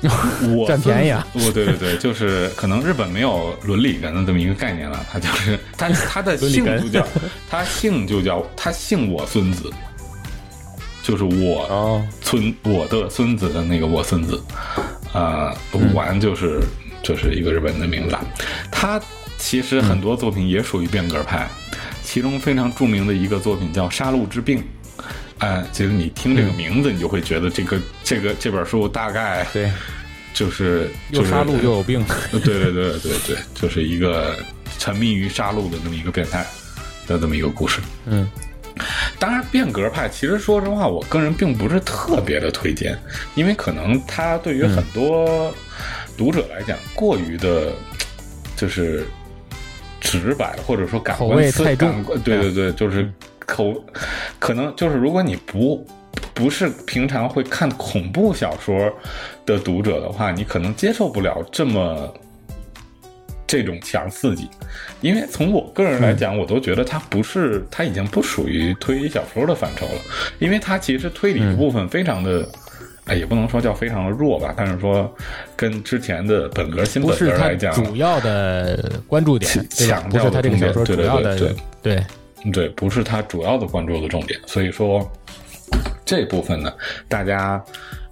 [0.54, 1.26] 我占便宜啊！
[1.32, 7.06] 不，对对对，就是可能日本没有伦理人的这么一个概念了，他就是 他他的姓就叫
[7.48, 9.72] 他姓就叫他姓我孙子。
[11.02, 14.40] 就是我哦，孙我的孙子的那个我孙子，
[15.12, 16.60] 呃，武丸就是
[17.02, 18.16] 就是一个日本的名字。
[18.70, 19.00] 他
[19.38, 21.48] 其实很多作品也属于变革派，
[22.04, 24.58] 其中非常著名的一个作品叫《杀戮之病》。
[25.40, 29.70] 哎，其实你听这个名字，你就会觉得这个这个这本书大概对，
[30.32, 34.36] 就是又杀戮又有病， 对对对对对，就是一个
[34.78, 36.46] 沉迷于杀戮的这么一个变态
[37.06, 37.80] 的这么一个故事。
[38.06, 38.28] 嗯。
[39.18, 42.98] 当然，变革派其实说实话，我个人并不是特别的推荐，
[43.34, 45.52] 因为可能他对于很多
[46.16, 47.72] 读者来讲，过于的，
[48.56, 49.06] 就是
[50.00, 51.90] 直白，或者说感官太重。
[51.90, 53.12] 感官对对对，就是
[53.44, 53.74] 口，
[54.40, 55.86] 可能就是如果你不
[56.34, 58.92] 不是平常会看恐怖小说
[59.46, 62.12] 的读者的话，你可能接受不了这么
[63.46, 64.48] 这种强刺激，
[65.00, 70.00] 因为从我个人来讲，我都觉得它不是，它已经不属于推理小说的范畴了，
[70.40, 72.48] 因为它其实推理的部分非常的。
[73.06, 75.12] 哎，也不能说叫非常的弱吧，但是说
[75.56, 82.04] 跟之前的本格、新本格来讲，主要的关注点，强不是他这个小说主要的，对
[82.44, 85.10] 对对，不是他主要的关注的重点，所以说
[86.04, 86.72] 这部分呢，
[87.08, 87.62] 大家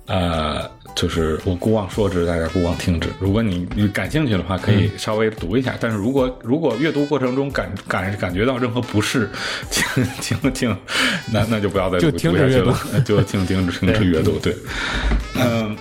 [0.07, 0.71] 呃。
[0.95, 3.09] 就是我孤妄说之，大家孤妄听之。
[3.21, 5.77] 如果你你感兴趣的话，可以稍微读一下。
[5.79, 9.31] 但是如果如果阅读过程中感感感觉到任何不适，
[9.71, 9.85] 请
[10.21, 10.77] 请请，
[11.33, 12.77] 那那就不要再读下去了，
[13.07, 14.41] 就停停止停止阅读。
[14.41, 14.57] 对，
[15.37, 15.77] 嗯。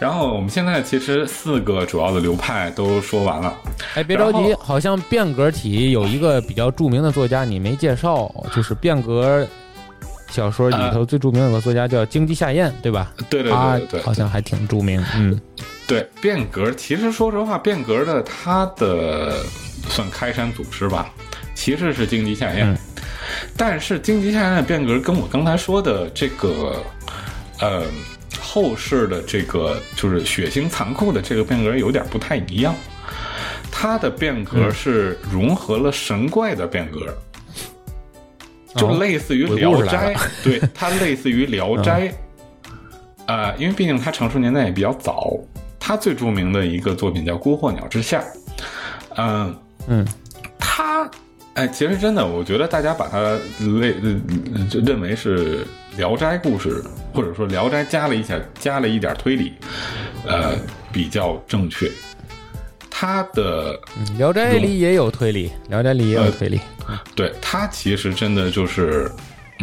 [0.00, 3.54] 然后我们现在其实四个主要的流派都说完了。
[3.94, 9.46] 哎，别着急，好像变革体有一个比较著名的作家你没介绍，就是变革。
[10.30, 13.12] 小说里头最著名有个作家叫荆棘夏彦，对吧？
[13.28, 15.04] 对对对对，好像还挺著名。
[15.16, 15.40] 嗯，
[15.88, 19.42] 对，变革其实说实话，变革的他的
[19.88, 21.10] 算开山祖师吧，
[21.52, 22.78] 其实是荆棘夏彦。
[23.56, 26.76] 但是荆棘夏彦的变革跟我刚才说的这个，
[27.58, 27.82] 呃，
[28.52, 32.74] 后世的这个就是血腥残酷的这个变革有点不太一样。
[33.70, 37.16] 他的变革是融合了神怪的变革。
[38.76, 42.08] 就类似于《聊斋》，对它类似于《聊斋》，
[43.26, 45.36] 呃，因为毕竟它成熟年代也比较早，
[45.78, 48.20] 它最著名的一个作品叫《孤鹤鸟之下》，
[49.16, 49.56] 嗯
[49.88, 50.06] 嗯，
[50.56, 51.10] 它
[51.54, 53.36] 哎，其实真的，我觉得大家把它
[53.80, 53.92] 类
[54.70, 55.64] 就认为是
[55.96, 56.82] 《聊斋》故事，
[57.12, 59.54] 或者说《聊斋》加了一下加了一点推理，
[60.26, 60.54] 呃，
[60.92, 61.90] 比较正确。
[62.90, 63.78] 它的
[64.18, 66.60] 《聊斋》里也有推理，《聊斋》里也有推理。
[67.14, 69.10] 对它其实真的就是，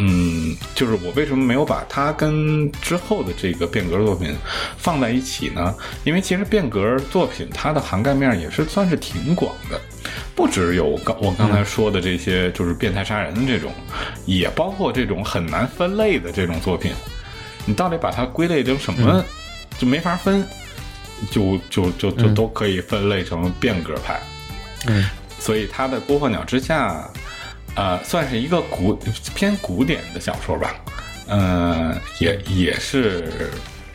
[0.00, 4.34] 嗯，就是我为什么没有把它跟之后的这个变革作品
[4.76, 5.74] 放在一起呢？
[6.04, 9.80] 因为其实变革作品它的涵盖面也是算是挺广的，
[10.36, 13.72] 不只有刚我刚才说的这些，就是变态杀人的这种，
[14.24, 16.92] 也包括这种很难分类的这种作品。
[17.66, 19.24] 你到底把它归类成什么，
[19.78, 20.46] 就没法分，
[21.30, 24.20] 就就就就都可以分类成变革派。
[24.86, 25.04] 嗯。
[25.40, 27.08] 所以他的《孤鹤鸟之下》，
[27.78, 28.98] 呃，算是一个古
[29.36, 30.74] 偏古典的小说吧，
[31.28, 33.50] 呃，也也是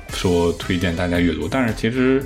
[0.07, 1.49] 说推荐大家阅读。
[1.49, 2.25] 但是其实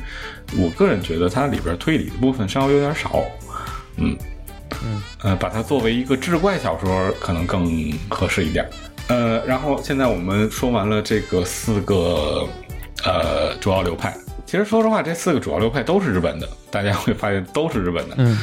[0.56, 3.26] 我个人觉得它里边推理的部分稍微有点少，
[3.96, 4.16] 嗯
[4.84, 8.70] 嗯呃，把它作为一个志怪小说可能更合适一点。
[9.08, 12.48] 呃，然后现在我们说完了这个四个
[13.04, 18.38] 呃主要流派，其实说实话，这四个主要流派都是日本的，大家会发现都是日本的，嗯。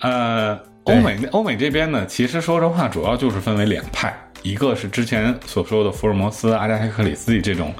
[0.00, 7.72] 呃，欧美欧美这边呢，其实说实话，主要就是分为两派，一个是之前所说的福尔摩斯、阿加莎·克里斯蒂这种，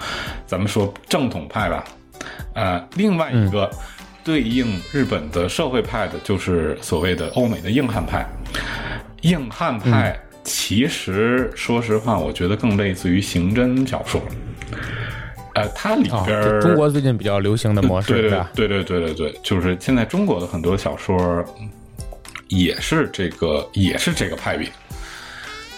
[0.46, 1.84] 咱们说正统派吧，
[2.54, 3.70] 呃，另外一个
[4.24, 8.26] 对应日本的社会派的，就是所谓的欧美的硬汉派。
[9.20, 14.18] 硬汉派其实说实话，我觉得更类似于刑侦小说。
[15.54, 21.44] 呃，它里边中国最近比较流行的模式，对对对对对对对，就是现在中国的很多小说。
[22.54, 24.68] 也是这个，也是这个派别。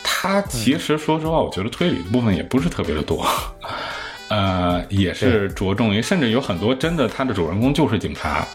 [0.03, 3.27] 他其实说实话，我觉得推理的部分也不是特别的多，
[4.29, 8.47] 呃，也是着重于，甚至有很多真的，他的主人公就是警察，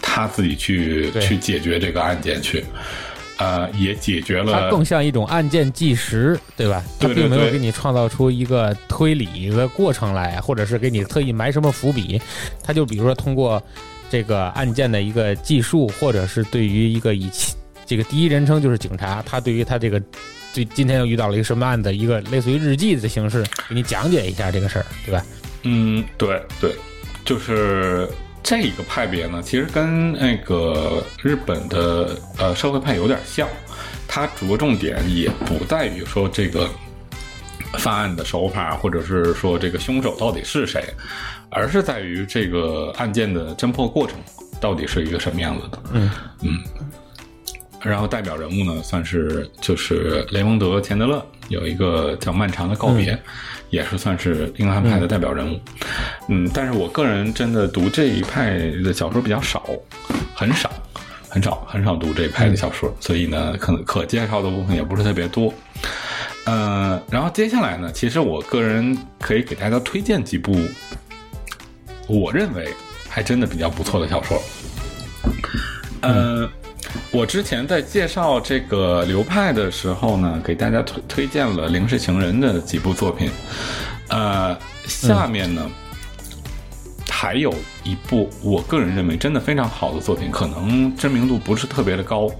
[0.00, 2.64] 他自己去去解决这个案件去，
[3.38, 4.52] 呃，也解决了。
[4.52, 6.82] 它更像一种案件纪实，对吧？
[7.00, 12.20] 他并没有给你创造出一个推理的过程来，或者是给你特意埋什么伏笔，
[12.62, 13.62] 他就比如说通过。
[14.12, 17.30] 这个案件的一个技术，或者是对于一个以
[17.86, 19.98] 这个第一人称就是警察，他对于他这个
[20.52, 25.24] 最今天又遇到了一个什么案子，一个类似于日记的形式，给你讲解一下这个事儿，对吧？
[25.62, 26.74] 嗯，对对，
[27.24, 28.06] 就是
[28.42, 33.48] 这一个派别呢，其实跟那个日本的呃社会派有点像，
[34.06, 36.68] 它着重点也不在于说这个
[37.78, 40.84] 犯案的手法，或者是说这个凶手到底是谁。
[41.52, 44.16] 而是在于这个案件的侦破过程
[44.60, 45.78] 到底是一个什么样子的？
[45.92, 46.10] 嗯
[46.42, 46.58] 嗯。
[47.82, 53.12] 然后代表人物呢，算是就是雷蒙德·钱德勒，有一个叫《漫长的告别》，
[53.70, 55.60] 也是算是硬汉派的代表人物。
[56.28, 59.68] 嗯，但是我个人真的读这一派的小说比较少，
[60.32, 60.70] 很少，
[61.28, 65.52] 很少，很少读这一派的小说，所以呢，可能可介绍的部分也不是特别多。
[66.44, 70.56] 呃，然后接下来呢，其实我个人可以给大家推荐几部。
[72.20, 72.68] 我认为
[73.08, 74.42] 还真的比较不错的小说。
[76.02, 76.46] 呃，
[77.10, 83.30] 我之前在介绍这个流派的时候呢，给大家推推荐了《零式情人》的几部作品。
[84.08, 84.54] 呃，
[84.84, 85.66] 下面呢，
[87.08, 92.30] 还有一部我个人认为真的非常好的作品，可能知名度不是特别的高。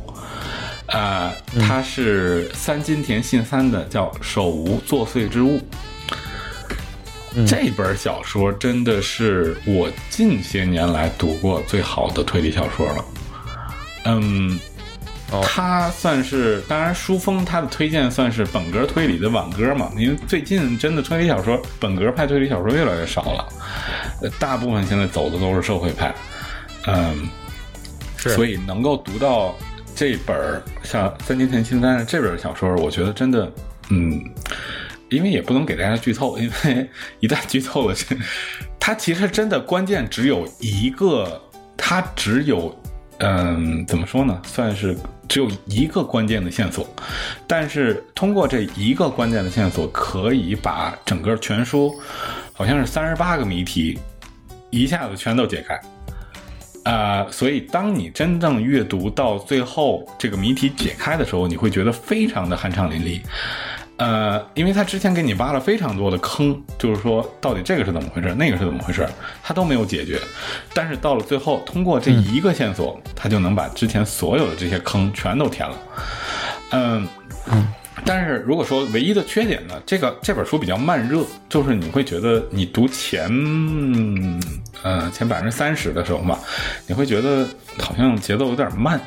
[0.88, 5.56] 呃，它是三金田信三的，叫《手无作祟之物》。
[7.46, 13.04] 这本小说真的是我近些年来读过最好的推理小说了。
[14.04, 14.58] 嗯，
[15.42, 23.48] 它算是，当然书风他的推荐算是本格推理的挽歌嘛，因为最近真的推理小说本格派推理小说越来越少了，
[24.38, 26.14] 大部分现在走的都是社会派。
[26.86, 27.28] 嗯，
[28.18, 29.54] 所以能够读到
[29.94, 33.50] 这本像三津田信三这本小说，我觉得真的，
[33.88, 34.22] 嗯。
[35.16, 36.88] 因为也不能给大家剧透，因为
[37.20, 37.96] 一旦剧透了，
[38.80, 41.40] 它其实真的关键只有一个，
[41.76, 42.74] 它只有，
[43.18, 44.40] 嗯，怎么说呢？
[44.44, 44.96] 算是
[45.28, 46.86] 只有一个关键的线索，
[47.46, 51.94] 但是通过这一个关键的线索，可以把整个全书，
[52.52, 53.98] 好像是三十八个谜题，
[54.70, 55.80] 一下子全都解开。
[56.84, 63.20] 啊，所以当你真正阅读到最后这个谜题解开的时候，你会觉得非常的酣畅淋漓。
[63.98, 69.06] 呃，因为他之前给你挖了非常多的坑，就是说到底这个是怎么回事，那个是怎么回事，
[69.42, 70.20] 他都没有解决。
[70.74, 75.76] 但是到了最后，通过这一个线索，他就能把之前所有的这些坑全都填了。
[76.70, 77.08] 嗯
[77.50, 77.68] 嗯。
[78.04, 83.30] 但是如果说唯一的缺点呢，这个这本书比较慢热，就是你会觉得你读前
[84.82, 86.36] 呃前百分之三十的时候嘛，
[86.88, 87.46] 你会觉得
[87.78, 89.00] 好像节奏有点慢。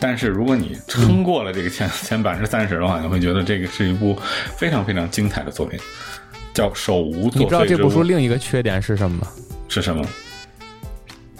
[0.00, 4.18] 但是如果你撑过了这个前前百分之三十的话，你会觉得这个是一部
[4.56, 5.78] 非常非常精彩的作品，
[6.54, 9.28] 叫《手无作你知道这部书另一个缺点是什么吗？
[9.68, 10.02] 是什么？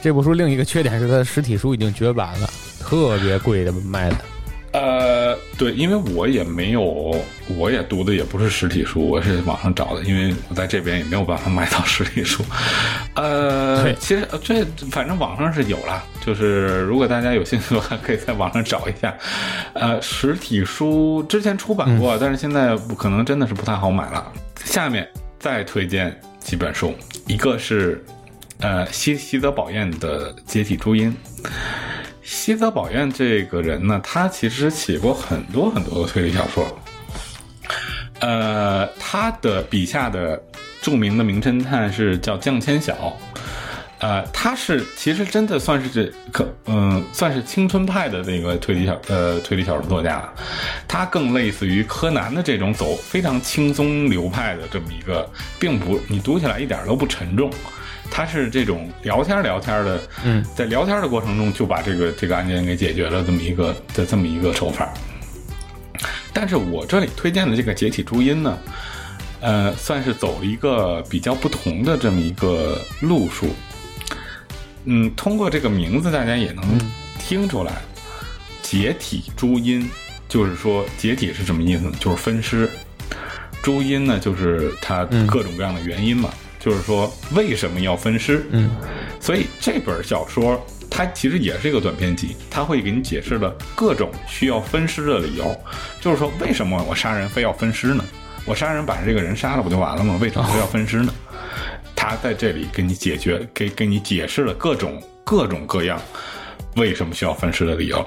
[0.02, 4.16] 这部书另一个缺点是它的实体书已经绝版了，特别贵的卖的。
[4.72, 7.16] 呃，对，因为我也没有，
[7.58, 12.44] 我也读的也不是实体书，我是网上找的，因为我在这边也没有办法买到实体书。
[13.16, 19.12] 呃，其实这反正网上是有了，就是如果大家有兴趣的话，可以在网上找一下。
[19.72, 24.32] 呃，实体书之前出版过，但是现在可能真的是不太好买了。
[24.64, 25.08] 下面
[25.40, 26.94] 再推荐几本书，
[27.26, 28.04] 一个是
[28.60, 31.12] 呃西西泽宝彦的《解体朱音》。
[32.22, 36.66] 西泽保院这个人呢，他其实写过很多很多的推理小说。
[38.20, 40.40] 呃，他的笔下的
[40.82, 43.16] 著名的名侦探是叫江千晓。
[43.98, 50.26] 呃，他是其实真的算是这可嗯，算是青春派的那个推理小呃推理小说作家。
[50.88, 57.50] 他更类似于柯南的这种走非常轻松流派的这么一个，并不你读起来一点都不沉重。
[58.10, 64.92] 他是这种聊天聊天的，嗯，在聊天的过程中就把这个这个案件给解决了，这么一个的这么一个手法。
[66.32, 68.58] 但是我这里推荐的这个解体朱音呢，
[69.40, 73.48] 呃，算是走一个比较不同的这么一个路数。
[74.84, 76.64] 嗯，通过这个名字，大家也能
[77.18, 77.72] 听出来，
[78.62, 79.88] 解体朱音
[80.28, 81.92] 就是说解体是什么意思呢？
[82.00, 82.68] 就是分尸。
[83.62, 86.30] 朱音呢，就是它各种各样的原因嘛。
[86.60, 88.46] 就是说，为什么要分尸？
[88.50, 88.70] 嗯，
[89.18, 95.58] 所以这本小说它其实也是一个短篇集，它会给你解释了各种需要分尸的理由。
[96.00, 98.04] 就是说，为什么我杀人非要分尸呢？
[98.44, 100.18] 我杀人把这个人杀了不就完了吗？
[100.20, 101.12] 为什么非要分尸呢？
[101.96, 106.00] 他在这里给你解决，给给你解释了各种各种各样
[106.76, 108.06] 为什么需要分尸的理由。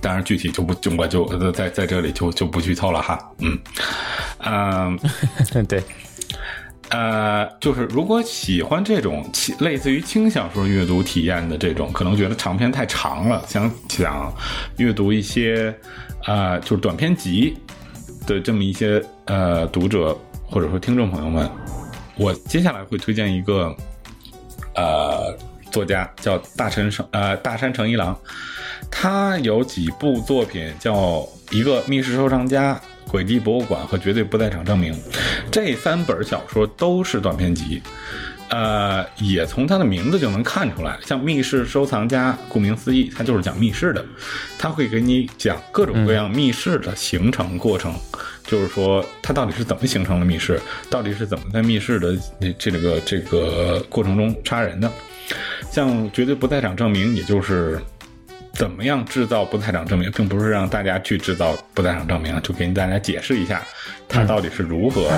[0.00, 3.18] 当然，具体就不就我就在在这里就就不剧透了哈。
[3.38, 3.58] 嗯
[4.38, 4.98] 嗯，
[5.66, 5.82] 对。
[6.90, 9.28] 呃，就是如果喜欢这种
[9.58, 14.32] 类似于轻小说阅读体验的这种，可能觉得长篇太长了，想想
[14.76, 15.74] 阅读一些
[16.26, 17.56] 呃，就是短篇集
[18.26, 20.16] 的这么一些呃读者
[20.46, 21.50] 或者说听众朋友们，
[22.16, 23.74] 我接下来会推荐一个
[24.76, 25.36] 呃
[25.72, 28.16] 作家叫大山成呃大山诚一郎，
[28.90, 32.74] 他有几部作品叫一个密室收藏家。
[33.10, 34.92] 《诡计博物馆》和《绝对不在场证明》
[35.50, 37.80] 这三本小说都是短篇集，
[38.48, 40.98] 呃，也从它的名字就能看出来。
[41.04, 44.04] 像《密室收藏家》，顾名思义，它就是讲密室的，
[44.58, 47.94] 他会给你讲各种各样密室的形成过程，
[48.44, 52.16] 就是说它到底是怎么形成的密室，到底是怎么在密室的
[52.58, 54.90] 这个这个过程中杀人的。
[55.70, 57.80] 像《绝对不在场证明》，也就是。
[58.54, 63.62] 怎么样制造不在场证明，并不是让大家去制造不在场证明，就给大家解释一下，
[64.08, 65.10] 他到底是如何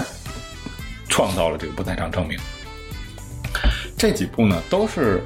[1.08, 2.38] 创造了这个不在场证明。
[3.98, 5.22] 这几部呢都是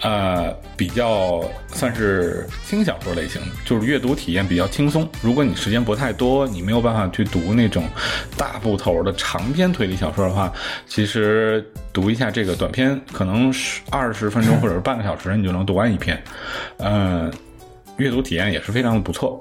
[0.00, 5.08] 呃比较算是轻小说类型的，就是阅读体验比较轻松。
[5.20, 7.84] 如果你时间不太多，你没有办法去读那种
[8.36, 10.52] 大部头的长篇推理小说的话，
[10.86, 16.22] 其实读一下这个短篇，可能是二十分钟或者是半个小时，你就能读完一篇。
[16.78, 17.32] 嗯、
[18.02, 19.40] 阅读体验也是非常的不错。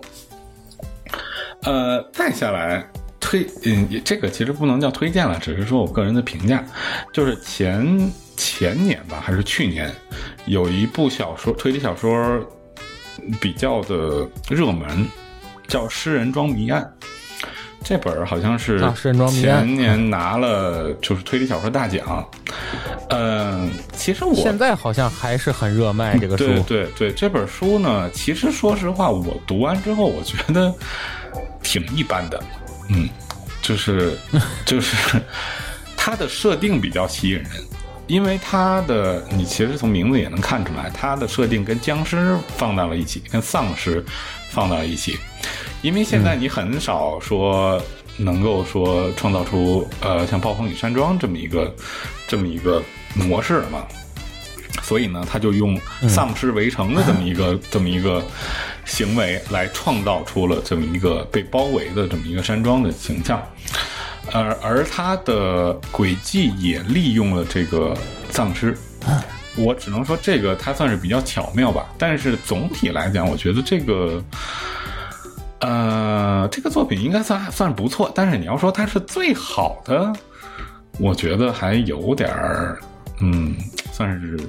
[1.64, 2.88] 呃，再下来
[3.20, 6.64] 推，嗯，这个其实不能叫推荐了，只是说我个人的评价，
[7.14, 9.94] 就是前前年吧，还是去年，
[10.46, 12.40] 有一部小说推理小说
[13.40, 15.08] 比较的热门，
[15.68, 16.82] 叫《诗人装谜案》。
[17.84, 18.80] 这本儿好像是
[19.30, 22.26] 前年拿了就是推理小说大奖。
[23.10, 26.46] 嗯、其实我现在好像还是很热卖这个书。
[26.46, 30.74] 对对对，这本书呢，其实说实话，我读完之后，我觉得
[31.62, 32.42] 挺一般的。
[32.90, 33.10] 嗯，
[33.62, 34.18] 就是
[34.66, 35.20] 就是
[35.98, 37.48] 它的设定比较吸引人，
[38.08, 44.06] 因为它的你其实从名字也能看出来，它的设定跟僵尸放到了一起，跟丧尸
[44.52, 45.18] 放到了一起。
[45.82, 47.82] 因为现在你很少说
[48.18, 51.74] 能够说创造出呃像《暴风雨山庄》这么一个
[52.28, 52.82] 这么一个
[53.16, 53.86] 模式了嘛。
[54.84, 58.22] 所以呢，他就用丧尸围城的这么一个、这么一个
[58.84, 63.42] 行为来创造出了这么一个被包围的这么一个山庄的形象，
[64.34, 67.96] 而而他的轨迹也利用了这个
[68.32, 68.78] 丧尸。
[69.56, 74.22] 我只能说这个它算是比较巧妙吧，但是总体来讲，我觉得这个，
[75.62, 78.12] 呃，这个作品应该算算不错。
[78.14, 80.12] 但是你要说它是最好的，
[81.00, 82.80] 我觉得还有点儿，
[83.20, 83.56] 嗯，
[83.92, 84.40] 算是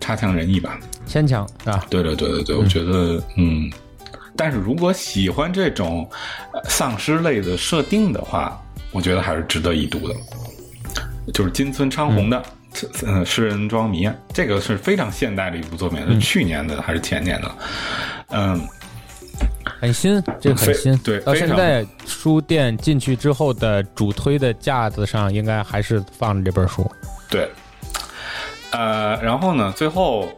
[0.00, 0.78] 差强人意吧。
[1.06, 3.70] 牵强啊，对对对对对，我觉得嗯，
[4.36, 6.08] 但是如果喜欢这种
[6.52, 8.60] 呃丧尸类的设定的话，
[8.92, 10.14] 我觉得还是值得一读的。
[11.34, 12.42] 就是金村昌宏的
[13.06, 17.54] 《嗯诗人庄迷》，这个是非常现代的一部作品，是去年的还是前年的？
[18.28, 18.60] 嗯，
[19.80, 20.96] 很新，这个很新。
[20.98, 26.88] 对到现在书店进去之后的主推的架子上，应该还是放着这本书。
[27.28, 27.48] 对。
[28.72, 30.28] 呃，然后呢，最后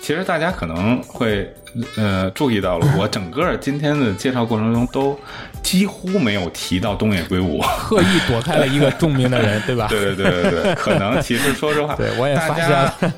[0.00, 1.52] 其实大家可能会
[1.96, 5.18] 呃注意到了， 我整个今天的介绍过程中都
[5.62, 7.60] 几乎没有提到东野圭吾。
[7.60, 9.88] 刻意躲开了一个著名的人，对吧？
[9.90, 13.12] 对对对对对，可能其实说实话， 对我也大发现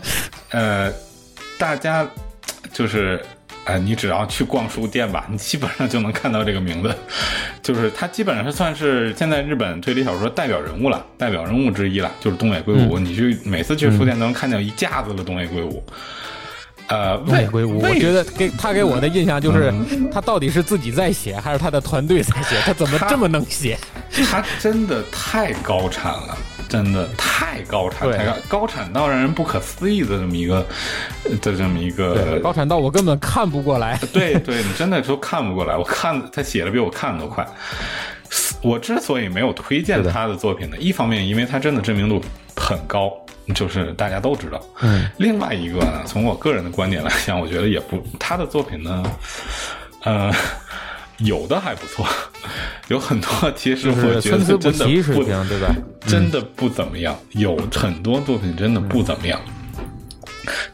[0.50, 0.92] 呃，
[1.58, 2.08] 大家
[2.72, 3.20] 就是。
[3.64, 6.94] 呃，你只要去逛书店吧，你基本上就能看到这个名字，
[7.62, 12.98] 就是他基本上是算是现在日本推理小说代表人物了，代表人物之一了，就是东野圭吾。
[12.98, 15.82] 嗯你去每次去书店都能看到一架子的东野圭吾。
[16.88, 19.72] 呃，东野圭吾，我觉得给他给我的印象就是，
[20.12, 22.60] 他到底是自己在写，还是他的团队在写？
[22.60, 23.78] 他怎么这么能写？
[24.30, 26.36] 他真的太高产了，
[26.74, 30.66] 真的太高产，太高高产到让人不可思议的这么一个
[31.40, 33.96] 的这么一个高产到我根本看不过来。
[34.12, 35.76] 对对，你真的都看不过来。
[35.76, 37.46] 我看他写的比我看的都快。
[38.60, 42.20] 我之所以没有推荐他的作品呢，一方面因为他真的知名度
[42.56, 43.12] 很高，
[43.54, 44.60] 就是大家都知道。
[44.80, 49.02] 嗯，另外一个呢，从我个人的观点来讲，我觉得也不他的作品呢，
[50.02, 50.32] 呃，
[51.18, 52.06] 有的还不错，
[52.88, 55.74] 有很多 其实我觉得真的不齐水平，对吧？
[56.06, 59.40] 真的不怎么样，有很多作品真的不怎么样。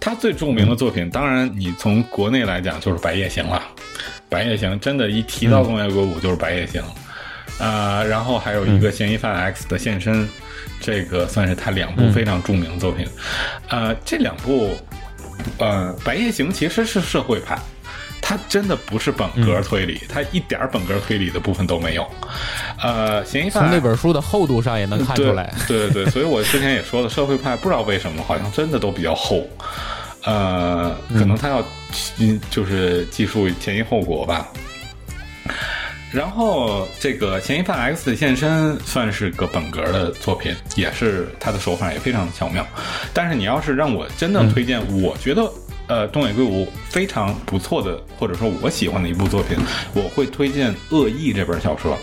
[0.01, 3.63] 他最著名的作品，当然你从国内来讲就是《白夜行》了，
[4.29, 6.83] 《白夜行》真的，一提到东野圭吾就是《白夜行》
[7.63, 10.25] 啊、然后还有一个《嫌疑犯 X 的现身》，
[10.81, 13.07] 这个算是他两部非常著名的作品。
[13.69, 14.75] 呃，这两部，
[15.59, 17.59] 呃，《白夜行》其实是社会派，
[18.31, 22.09] 它真的不是本格推理，它一点本格推理的部分都没有。
[22.81, 25.53] 呃，嫌疑犯从那本书的厚度上也能看出来。
[25.67, 29.45] 对对对对，所以我之前也说了，社会派不知道为什么好像真的都比较厚，
[30.23, 31.61] 呃，可能他要
[32.21, 34.47] 嗯就是记述前因后果吧。
[36.13, 42.65] 然后这个嫌疑犯 X 的现身算是个本格的作品，也是他的手法也非常巧妙。
[43.13, 45.51] 但是你要是让我真正推荐，我觉得
[45.91, 49.59] 呃东野圭吾非常不错的，或者说我喜欢的一部作品，
[49.93, 51.99] 我会推荐《恶意》这本小说。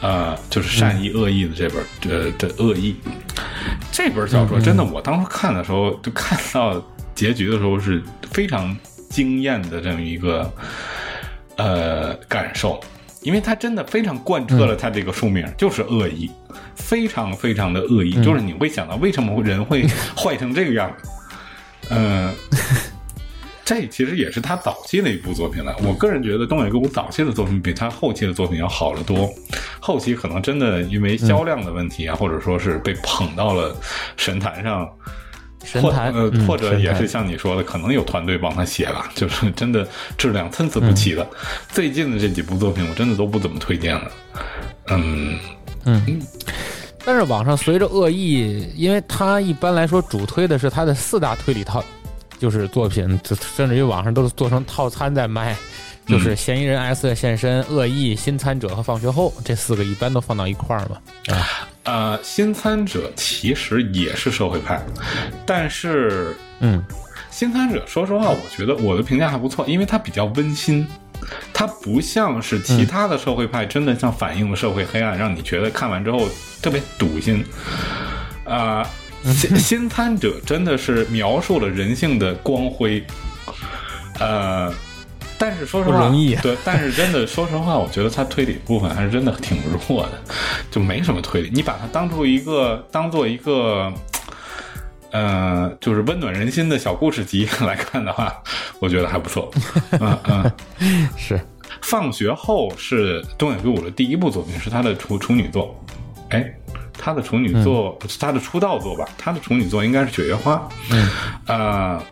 [0.00, 2.96] 呃，就是善意恶意的这本呃的恶意，
[3.92, 6.82] 这本小说真的，我当时看的时候，就看到
[7.14, 8.74] 结局的时候是非常
[9.10, 10.50] 惊艳的这么一个
[11.56, 12.80] 呃感受，
[13.22, 16.30] 因为它真的非常贯彻了它这个书名，就是恶意，
[16.76, 19.84] 非常非常的恶意，就是你会想到为什么人会
[20.16, 21.10] 坏成这个样子，
[21.90, 22.34] 嗯、
[23.64, 25.74] 这其实也是他早期的一部作品了。
[25.82, 29.28] 我个人觉得东野圭吾早期的作品比他后期的作品要好得多。
[29.80, 33.76] 后期可能真的因为销量的问题啊，或者说是被捧到了
[34.16, 39.86] 神坛上，或神坛呃，嗯或者也是像你说的，可能有团队帮他写了，就是真的
[40.16, 41.26] 质量参差不齐的。
[41.68, 44.10] 最近的这几部作品，我真的都不怎么推荐了。
[44.88, 45.38] 嗯
[45.84, 46.22] 嗯，
[47.08, 51.82] 但是网上随着恶意，因为它一般来说主推的是它的四大推理套，
[52.38, 55.56] 就是作品，就甚至于网上都是做成套餐在卖，
[56.04, 60.98] 就是嫌疑人 S 的现身、恶意、新参者和放学后这四个一般都放到一块儿嘛。
[61.34, 64.78] 啊，呃，新参者其实也是社会派，
[65.46, 66.84] 但是嗯。
[67.30, 70.84] 新参者，说实话，我觉得我的评价还不错，因为它比较温馨，
[71.52, 76.28] 它不像是其他的社会派，真的像反映了社会黑暗，让你觉得看完之后
[76.62, 77.44] 特别堵心。
[78.44, 78.86] 啊、
[79.24, 83.04] 新新参者真的是描述了人性的光辉，
[84.18, 84.72] 呃。
[85.40, 89.58] 但是说实话，不容易啊对，但是真的说实话，我觉得它推理部分还是真的挺
[89.88, 90.20] 弱的，
[90.68, 91.50] 就没什么推理。
[91.54, 93.88] 你把它当做一个当做一个
[95.10, 98.42] 呃，就是温暖人心的小故事集 来看的话，
[98.80, 99.50] 我觉得还不错。
[100.00, 101.40] 嗯嗯，是
[101.82, 105.74] 放学后是东野圭吾的第一部作品，是他的处处女作。
[106.30, 106.44] 哎，
[106.92, 109.08] 他的处女作，他的出道作吧？
[109.16, 110.54] 他的处女作应该是《九月花》。
[110.90, 111.08] 嗯，
[111.46, 112.02] 呃，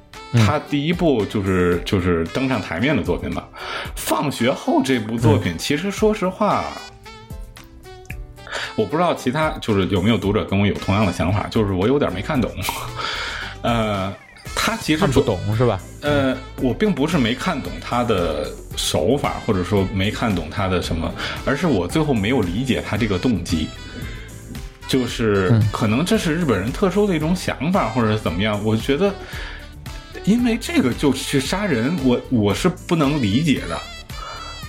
[0.47, 3.47] 他第一部就是就是登上台面的作品吧。
[3.95, 6.65] 放学后这部作品，其实说实话。
[8.77, 12.51] 我不知道其他就是有没有读者跟我有同样的想法，就是我有点没看懂。
[13.63, 14.15] 呃，
[14.55, 15.81] 他其实看不懂是吧？
[16.03, 21.13] 呃，我并不是没看懂他的手法，或者说没看懂他的什么，
[21.45, 23.69] 而是我最后没有理解他这个动机。
[24.89, 28.63] 就是可能这是日本人特殊的一种想法，或者是怎么样？
[28.65, 29.13] 我觉得，
[30.25, 33.77] 因为这个就去杀人，我我是不能理解的。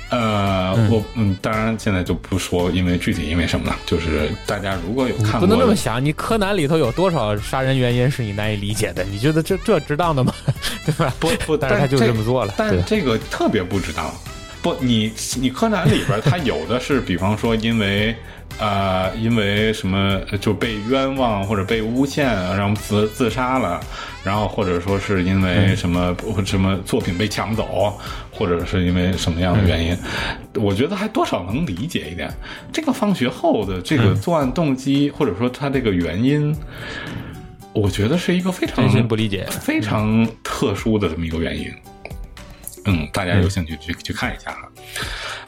[0.10, 3.76] 呃，我嗯，当然现在就不说，因为具体因为什么了。
[3.86, 9.04] 就是大家如果有看不过，能这么想，你柯南里头有多少杀人原因是你难以理解的？
[9.04, 10.34] 你觉得这这值当的吗？
[10.86, 11.14] 对吧？
[11.20, 14.10] 不不，但是他就这么做了但这个特别不值当。
[14.62, 18.16] 不，你你柯南里边他有的是，比方说因为
[18.60, 23.80] 呃因为什么就被冤枉或者被诬陷，然后自自杀了，
[24.24, 26.16] 然后或者说是因为什么、
[26.46, 27.94] 什么作品被抢走，
[28.32, 29.98] 或者是因为什么样的原因，
[30.56, 32.32] 我觉得还多少能理解一点。
[32.72, 36.56] 这个放学后的这个作案动机，或者说他这个原因。
[37.74, 39.46] 我觉得是一个非常不理解。
[39.52, 41.72] 非常特殊的这么一个原因。
[42.88, 44.70] 嗯，大家有兴趣去、去看一下哈。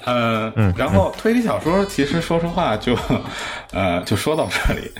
[0.05, 2.95] 呃，嗯然后推理小说其实说实话就，
[3.73, 4.91] 呃，就说到这里。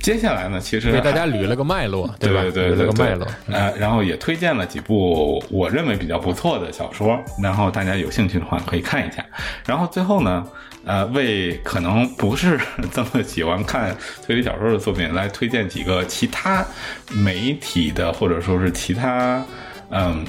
[0.00, 2.40] 接下来呢，其实给大家捋了个脉络，对吧？
[2.40, 3.26] 捋对对对了个脉络。
[3.50, 9.24] 呃，然后也推荐了几部我认为比较不错的小说，然后大家有兴趣的话可以看一下。
[9.66, 10.46] 然后最后呢，
[10.84, 12.58] 呃，为可能不是
[12.92, 13.94] 这么喜欢看
[14.24, 16.64] 推理小说的作品来推荐几个其他
[17.10, 19.44] 媒体的或者说是其他
[19.90, 20.24] 嗯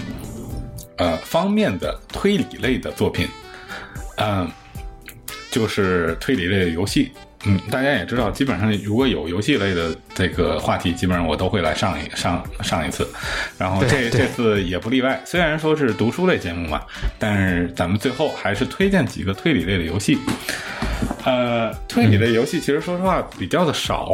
[0.99, 3.27] 呃方面的推理类的作品，
[4.17, 4.47] 嗯，
[5.49, 7.11] 就是推理类的游戏。
[7.45, 13.07] 嗯，大家也知道，基本上如果有游戏类的这个话题，基本上我都会来上一上上一次，
[13.57, 15.21] 然后这这次也不例外。
[15.25, 16.81] 虽然说是读书类节目嘛，
[17.17, 20.19] 但是咱们最后还是推荐几个推理类的游戏。
[21.23, 24.09] 呃，推理类游戏其实说实话比较的少，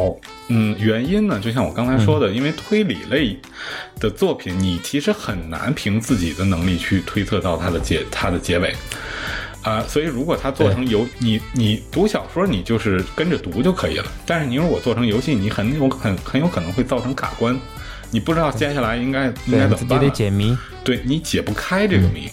[0.48, 3.36] 嗯，原因呢，就像我刚才说的，因为推理类
[3.98, 8.74] 的作品，你其实很难凭自己的能力去推测到它的结它的结尾。
[9.62, 14.04] 啊、所以如果它做成游，你你读小说，你就是跟着读就可以了。
[14.24, 17.58] 但是你如果做成游戏，你很有很很有可能会造成卡关，
[18.12, 20.04] 你不知道接下来应该应该怎么办你。
[20.04, 20.56] 得解谜。
[20.84, 22.30] 对你解不开这个谜，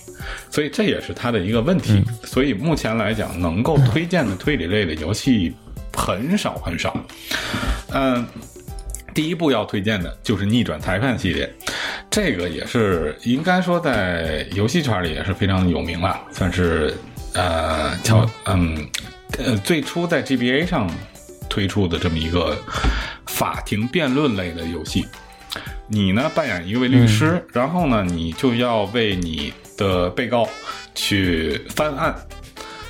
[0.50, 2.04] 所以这也是它的一个问题。
[2.24, 5.54] 所以目前来讲，能够推荐的推理类的游戏
[5.96, 6.96] 很少很少。
[7.92, 8.26] 嗯，
[9.14, 11.52] 第一部要推荐的就是《逆转裁判》系列，
[12.10, 16.94] 这个也是应该说在游戏圈里也是非常有名了，算是
[17.34, 18.88] 呃叫嗯
[19.38, 20.90] 呃最初在 GBA 上
[21.50, 22.58] 推出的这么一个
[23.28, 25.06] 法庭辩论类的游戏。
[25.88, 30.48] 你呢扮演一位律师，然后呢，你就要为你的被告
[30.96, 32.16] 去翻案，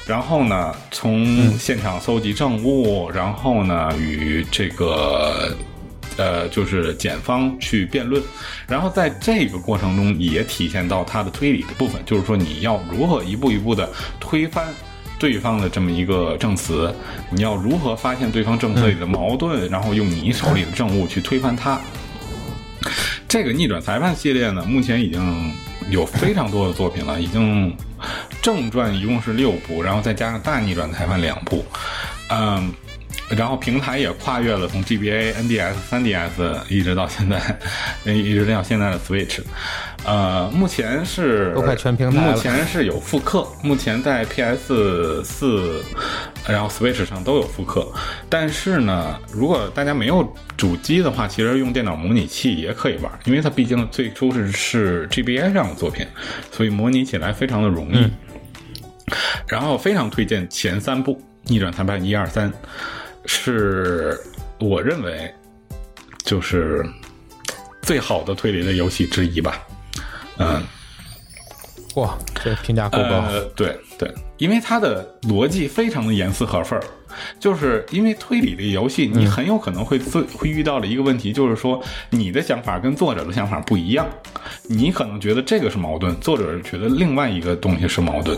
[0.05, 5.55] 然后呢，从现场搜集证物，然后呢，与这个
[6.17, 8.21] 呃，就是检方去辩论，
[8.67, 13.89] 然后在这个过程中也体现到他的推理的部分，就是说你要如何一步一步的
[14.19, 14.65] 推翻。
[15.19, 16.93] 对方的这么一个证词，
[17.29, 21.79] 你要如何发现对方证词里的矛盾，然后用你手里的证物去推翻他。
[23.25, 25.53] 这个逆转裁判系列呢，目前已经
[25.89, 27.75] 有非常多的作品了，已经
[28.41, 31.65] 正传一共是六部，然后再加上大逆转裁判两部，
[32.29, 32.73] 嗯，
[33.29, 36.29] 然后平台也跨越了从 GBA、NDS、3DS
[36.69, 37.57] 一直到现在，
[38.11, 39.39] 一直到现在的 Switch。
[40.05, 45.81] 呃，目前是都快全平台了目前是有复刻，目前在 PS 四，
[46.45, 47.87] 然后 Switch 上都有复刻。
[48.29, 56.05] 但是呢，如果大家没有主机的话，其实用电脑模拟器也可以玩，因为它毕竟最初是是 GBA 上的作品，
[56.51, 58.11] 所以模拟起来非常的容易。
[59.47, 61.13] 然后非常推荐前三部
[61.43, 62.51] 《逆转裁判》一二三，
[63.25, 64.19] 是
[64.59, 65.33] 我认为
[66.23, 66.85] 就是
[67.81, 69.61] 最好的推理类游戏之一吧。
[70.37, 70.63] 嗯，
[71.95, 73.21] 哇，这评价够高。
[73.29, 76.83] 呃，对对，因为它的逻辑非常的严丝合缝儿，
[77.39, 84.07] 就是因为推理类游戏，你很有可能会最会遇到的一个问题，就是说你的想法跟作者的想法不一样，
[84.67, 88.37] 你可能觉得这个是矛盾，作者觉得另外一个东西是矛盾。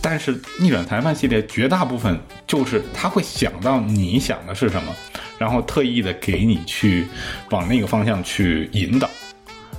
[0.00, 4.92] 但是逆转裁判系列绝大部分就是他会想到你想的是什么，
[5.38, 7.06] 然后特意的给你去
[7.50, 9.08] 往那个方向去引导，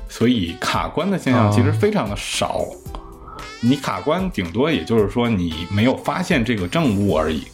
[0.08, 2.66] 所以卡关的现象其实非常的少。
[3.66, 7.48] 你卡关顶多也就是说你没有发现这个证物而已，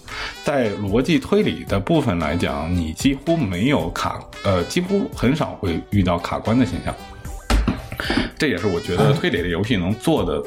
[0.44, 6.96] 在逻辑推理的部分来讲，你几乎没有卡，呃，几乎很少会遇到卡关的现象。
[8.40, 10.44] 这也是我觉得推理类游戏能做的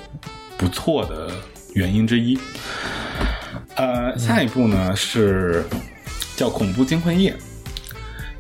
[0.56, 1.30] 不错的
[1.74, 2.36] 原因之一。
[3.76, 5.64] 呃，下一步呢是
[6.34, 7.32] 叫《恐怖惊魂夜》。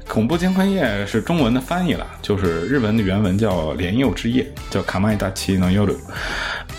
[0.08, 5.96] 恐怖惊魂夜是中文的翻译了，就是日文的原文叫《莲佑之夜》，叫卡麦达奇诺尤鲁。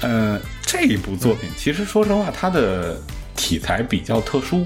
[0.02, 2.96] 呃，这一部作品其实说实话，它的
[3.36, 4.66] 题材比较特殊。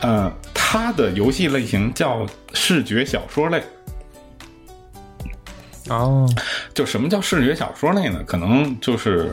[0.00, 3.62] 呃，它的游戏类型叫视觉小说类。
[5.88, 6.28] 哦，
[6.74, 8.22] 就什么叫视觉小说类呢？
[8.26, 9.30] 可能就是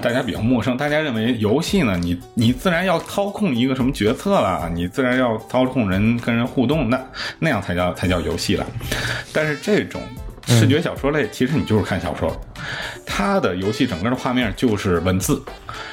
[0.00, 7.00] 大家比较陌生，大家认为游戏呢，你你自然要操控一个什么决策啦，你自然要操控人跟人互动，那
[7.38, 8.66] 那样才叫才叫游戏了。
[9.32, 10.00] 但是这种
[10.46, 12.34] 视觉小说类，其实你就是看小说，
[13.04, 15.42] 它的游戏整个的画面就是文字，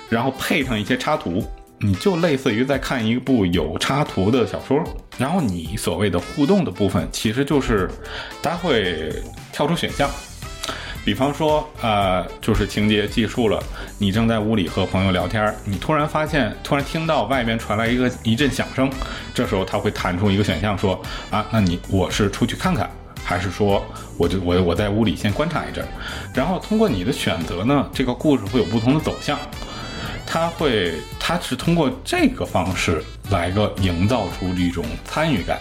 [0.09, 1.43] 然后配上一些插图。
[1.77, 4.81] 你就类似于在看一部有插图的小说，
[5.17, 7.89] 然后你所谓的互动的部分，其实就是
[8.41, 9.11] 它会
[9.55, 10.09] 跳出选项，
[11.05, 13.63] 比方说，呃，就是情节记述了
[13.97, 18.91] 你正在屋里和朋友聊天，你突然发现，突然听到外边传来一个一阵响声，
[19.33, 22.91] 这时候它会弹出一个选项说，啊，那你我是出去看看，
[23.23, 23.81] 还是说
[24.17, 25.87] 我就我我在屋里先观察一阵，
[26.33, 29.39] 然后通过你的选择呢，这个故事会有不同的走向。
[30.27, 35.57] 它会，它是通过这个方式来个营造出一种参与感，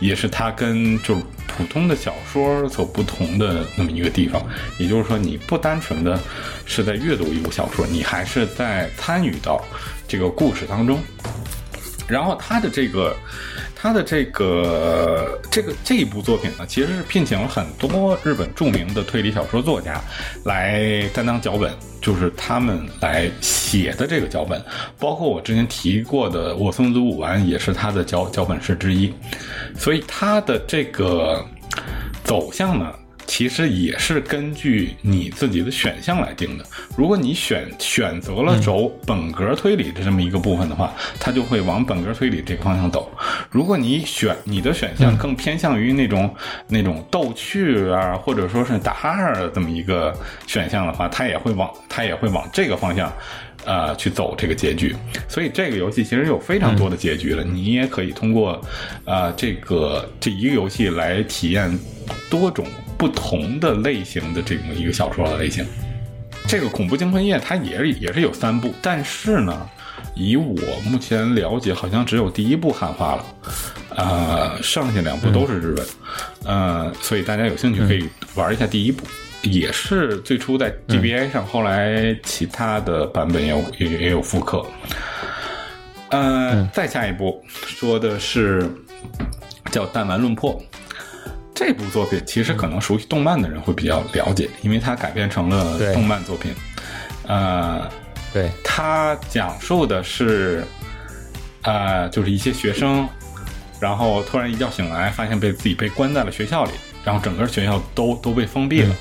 [0.00, 4.44] 也是它跟就是普通的小说所不同的那么一个地方。
[4.78, 6.18] 也就是说，你不单纯的
[6.66, 9.62] 是在阅读一部小说，你还是在参与到
[10.08, 11.00] 这个故事当中。
[12.06, 13.16] 然后它的这个，
[13.84, 20.00] 他的这个这个这一部作品呢，其实是聘请了很多日本著名的推理小说作家
[20.46, 21.70] 来担当脚本，
[22.00, 24.58] 就是他们来写的这个脚本，
[24.98, 29.12] 包括我之前提过的《我松子武丸》也是他的脚脚本师之一，
[29.76, 31.44] 所以他的这个
[32.24, 32.90] 走向呢。
[33.26, 36.64] 其实也是根据你自己的选项来定的。
[36.96, 43.10] 如果你选选择了走本格推理的这么一个部分的话，它就会往本格推理这个方向走。
[43.50, 46.34] 如果你选你的选项更偏向于那种
[46.68, 53.12] 那种逗趣啊，或者说是打哈哈的这么一个选项的话，它也会往它也会往这个方向。
[53.64, 54.94] 呃，去走这个结局，
[55.28, 57.42] 所以这个游戏其实有非常多的结局了。
[57.42, 58.60] 你也可以通过，
[59.04, 61.78] 呃，这个这一个游戏来体验
[62.28, 62.66] 多种
[62.98, 65.64] 不同的类型的这么一个小说的类型。
[66.46, 69.66] 这个恐怖惊魂夜它也是也是有三部，但是呢，
[70.14, 70.54] 以我
[70.84, 73.24] 目前了解，好像只有第一部汉化了，
[73.96, 75.86] 呃，剩下两部都是日文，
[76.44, 79.06] 呃，所以大家有兴趣可以玩一下第一部。
[79.44, 84.64] 也是最初在 GBA 上，后来其他的版本也有也也有复刻。
[86.10, 88.68] 呃，再下一步说的是
[89.70, 90.52] 叫《弹丸论破》
[91.54, 96.54] 这部作品，其实可能熟悉动漫的人会比较了解，因为它改编成了动漫作品。
[97.26, 97.88] 呃，
[98.32, 100.64] 对，它讲述的是，
[101.62, 103.08] 呃，就是一些学生，
[103.80, 106.72] 然后突然一觉醒来，发现被自己被关在了学校里，
[107.04, 108.94] 然后整个学校都都被封闭了。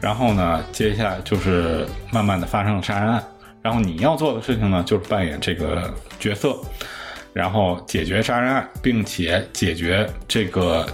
[0.00, 3.24] 然后呢，接下来就是慢慢的发生了杀人案，
[3.60, 6.56] 然后你要做的事情呢，就是扮演这个角色，
[7.32, 10.86] 然后解决杀人案，并且解决这个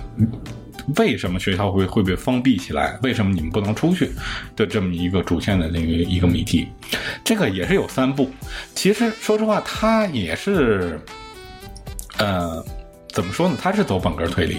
[0.97, 4.11] 为什么学校会会被封闭起来，为什么你们不能出去
[4.57, 6.69] 的这么一个主线的那个一个谜题。
[7.23, 8.31] 这个也是有三部，
[8.75, 10.99] 其实说实话，它也是，
[12.17, 12.65] 呃，
[13.15, 13.57] 怎么说呢？
[13.59, 14.59] 它是走本格推理，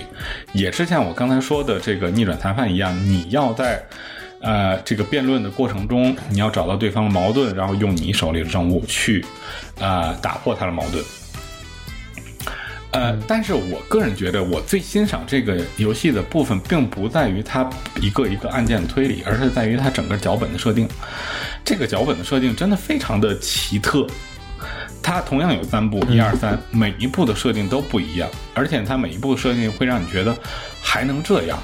[0.54, 3.84] 也是像我刚才说的这个逆转裁判一样，你要在
[4.40, 9.26] 呃这个辩论的过程中，你要找到对方的矛盾，然后用你手里的证物去
[9.78, 11.04] 呃打破他的矛盾。
[12.92, 17.70] 呃，但是我个人觉得，我最欣赏这个游戏的部分，并不在于它
[18.00, 20.88] 一个一个案件的推理，而是在于它整个脚本的设定。
[21.66, 24.08] 这个脚本的设定真的非常的奇特。
[25.06, 30.36] 它同样有三部，一二三，每一部的设定都不一样，而且它每一部的设定会让你觉得
[30.82, 31.60] 还能这样，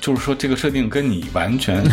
[0.00, 1.84] 就是说这个设定跟你完全，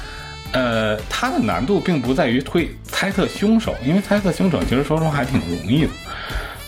[0.52, 5.90] 呃，它的难度并不在于推猜测凶手，因为猜测凶手其实说实话还挺容易的。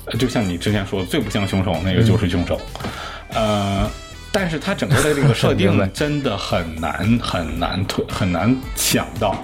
[0.06, 2.58] 呃就像你之前说的，最不像凶手那个就是凶手，
[3.34, 3.86] 呃，
[4.32, 9.36] 但是它整个的这个 设定真的很难很难推很难想到。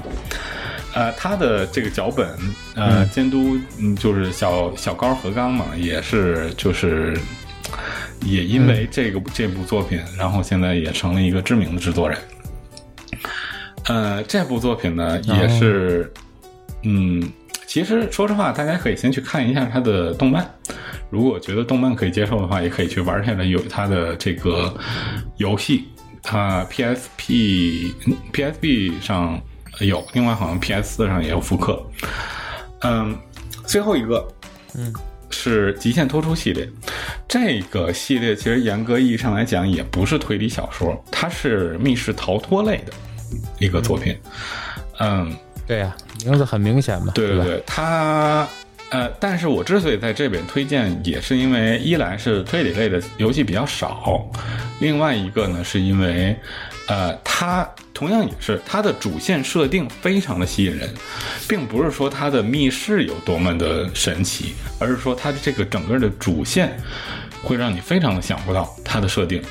[0.97, 2.27] 呃，他的这个脚本，
[2.75, 7.15] 呃，监督嗯就是小小高和刚嘛，也是就是
[8.25, 12.19] 也因为这个、这部作品，然后现在也成了一个知名的制作人。
[13.85, 16.11] 呃，这部作品呢也是，
[16.83, 17.23] 嗯，
[17.67, 20.51] 其实说实话，大家可以先去看一下他的动漫，
[21.11, 24.75] 如果觉得动漫可以接受的话，也可以去玩一下有他的这个
[25.37, 25.85] 游戏，
[26.23, 29.39] 它 PSP、嗯 PSP 上
[29.81, 31.85] 有，另外好像 PS 四上也有复刻。
[32.81, 33.17] 嗯，
[33.67, 34.27] 最后一个，
[34.75, 34.93] 嗯，
[35.31, 36.69] 是极限突出系列。
[37.29, 42.93] 这个系列其实严格意义上来讲，也不是推理小说，它是密室逃脱类的
[43.59, 44.17] 一个作品。
[44.99, 45.37] 嗯，
[45.67, 45.95] 对呀、
[46.25, 48.47] 名字很明显嘛，对对对，它
[48.91, 54.25] 呃，但是我之所以在这边推荐，也是因为一来是推理类的游戏比较少，
[54.79, 56.37] 另外一个呢是因为
[56.87, 60.93] 呃，它同样也是它的主线设定非常的吸引人，
[61.49, 66.77] 并不是说它的密室有多么的神奇，而是说它的这个整个的主线
[67.43, 69.43] 会让你非常的想不到它的设定，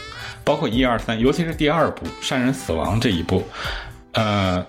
[0.44, 3.44] 包括一二三，尤其是第二部《善人死亡》这一部，
[4.14, 4.66] 呃，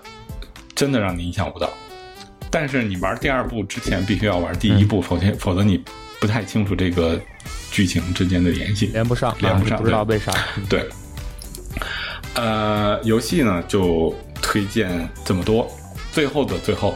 [0.75, 1.69] 真的让你意想不到。
[2.49, 5.83] 但是你玩第二部之前必须要玩第一部，否则否则你
[6.19, 7.19] 不太清楚这个
[7.71, 8.87] 剧情之间的联系。
[8.87, 10.31] 连不上，连不上啊不知道为啥。
[10.69, 10.87] 对，
[12.37, 15.67] 呃，游戏呢就推荐这么多。
[16.11, 16.95] 最后的最后，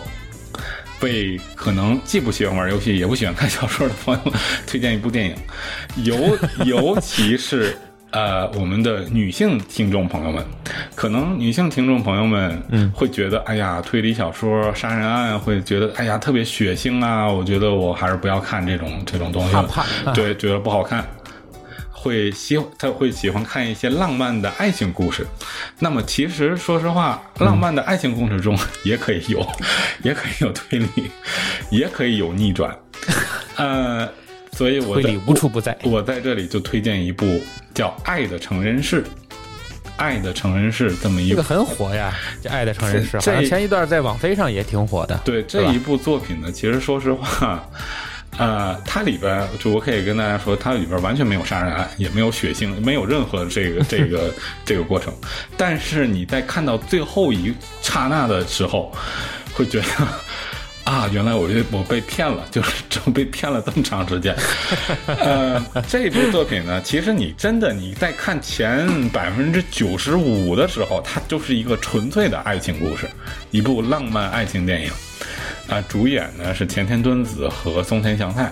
[1.01, 4.33] 为可能既不喜欢玩游戏也不喜欢看小说的朋友们
[4.65, 5.35] 推荐一部电影，
[6.03, 7.75] 尤 尤其是
[8.11, 10.43] 呃我们的女性听众朋友们，
[10.95, 21.05] 可能女性听众朋友们嗯会觉得，哎呀，推理小说、杀人案会觉得，哎呀特别血腥啊，我觉得我还是不要看这种这种东西了，怕怕对，觉得不好看。
[22.01, 25.23] 会喜他会喜欢看一些浪漫的爱情故事，
[25.77, 29.47] 那么其实说实话，浪漫的爱情故事中也可以有，
[30.01, 30.89] 也可以有推理，
[31.69, 32.75] 也可以有逆转，
[33.55, 34.09] 呃，
[34.53, 35.77] 所以我在推理无处不在。
[35.83, 37.39] 我在这里就推荐一部
[37.73, 39.03] 叫《爱的成人式》，
[39.97, 42.11] 《爱的成人式》这么一个很火呀，
[42.41, 45.15] 这《爱的成人式》这好像前一段在网飞上也挺火的。
[45.23, 47.63] 对这一部作品呢，其实说实话，
[48.37, 54.33] 呃，它里边就我可以跟大家说，它里边完全没有杀人案，也没有血腥，没有任何这个 这个
[54.65, 55.13] 这个过程。
[55.57, 58.91] 但是你在看到最后一刹那的时候，
[59.53, 59.85] 会觉得。
[60.83, 62.71] 啊，原来我这我被骗了， 就是
[63.13, 64.35] 被骗了这么长时间。
[65.05, 73.07] 呃，这部作品呢，其实你真的你在看前百分之九十五的时候，它就是一个纯粹的爱情故事，
[73.51, 74.91] 一部浪漫爱情电影。
[75.67, 78.51] 啊、主演呢是前田敦子和松田翔太，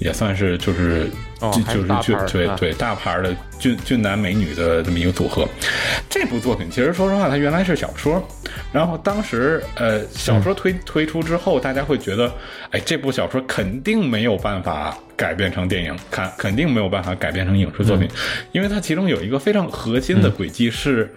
[0.00, 1.10] 也算是就是、
[1.40, 5.48] 哦就就是俊对对大牌的俊俊男美女的这么一个组合。
[6.08, 8.22] 这部作品其实说实话，它原来是小说，
[8.72, 12.32] 然后当时呃小说推、推出之后，大家会觉得，
[12.70, 18.08] 哎，这部小说肯定没有办法改编成电影，看肯定没有办法改编成影视作品，
[18.52, 21.12] 因为它其中有一个非常核心的轨迹是。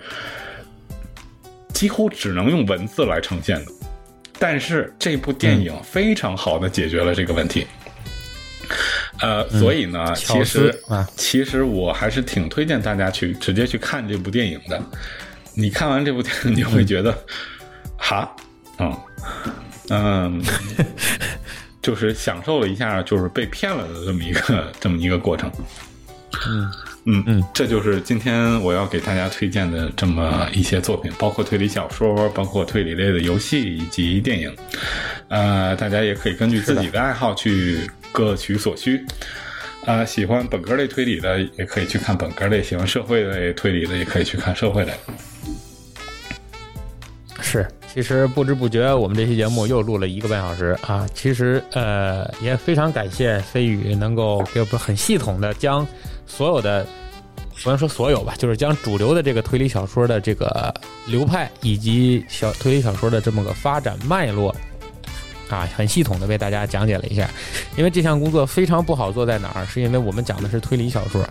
[1.73, 3.71] 几乎只能用文字来呈现的，
[4.37, 7.65] 但是这部电影非常好的解决了这个问题。
[9.19, 14.81] 呃，所以呢，巧其实啊其实我还是挺推荐大家去直接去看这部电影的。
[15.53, 17.13] 你看完这部电影， 你会觉得，
[17.97, 18.33] 哈，
[18.79, 18.97] 嗯
[19.89, 20.43] 嗯，
[21.81, 25.51] 就是享受了一下就是被骗了的这么一个 这么一个过程。
[26.47, 26.71] 嗯
[27.05, 34.55] 嗯嗯，这就是今天我要给大家推荐的这么一些作品，包括推理小说，包括推理类的游戏以及电影。
[35.27, 39.05] 呃，大家也可以根据自己的爱好去各取所需。
[39.85, 44.93] 啊、喜欢本科类推理的也可以去看本科类，喜欢社会类推理的也可以去看社会类。
[47.41, 51.07] 是，其实不知不觉我们这期节目又录了一个半小时啊。
[51.15, 55.85] 其实呃也非常感谢飞宇能够给我们很系统的将
[56.27, 56.85] 所有的
[57.63, 60.71] 不能说所有吧，就是将主流的这个推理小说的这个
[61.07, 64.55] 流派以及小推理小说的这么个发展脉络。
[65.55, 67.29] 啊，很系统的为大家讲解了一下，
[67.75, 71.23] 因为这项工作非常不好做在哪儿，是因为我们讲的是推理小说，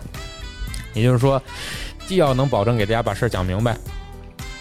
[0.93, 1.41] 也就是说，
[2.07, 3.75] 既要能保证给大家把事儿讲明白，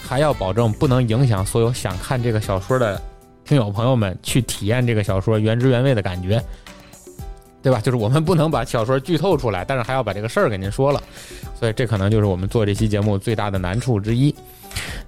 [0.03, 3.01] 还要保证不能影响所有想看这个小说的
[3.45, 6.43] 听友朋友们去体验这个小说原汁原味的感觉，
[7.63, 7.81] 对吧？
[7.81, 11.03] 就是我们不能把小说剧透出来，但是还要把这个事儿给您说了，
[11.59, 14.35] 所以这可能就是我们做这期节目最大的难处之一。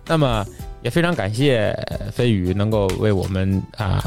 [0.06, 0.44] 那么
[0.82, 1.72] 也非常感谢
[2.12, 4.02] 飞宇能够为我们啊。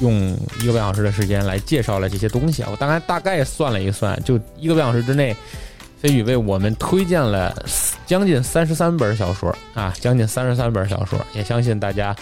[0.00, 2.68] 用一个半小时的时间来介绍了这些东西啊！
[2.70, 5.36] 我大概大概算了一算，就一个半小时之内，
[6.00, 7.54] 飞宇为我们推荐了
[8.06, 11.18] 将近三十三本小说啊，将近三十三本小说。
[11.32, 12.14] 也相信大家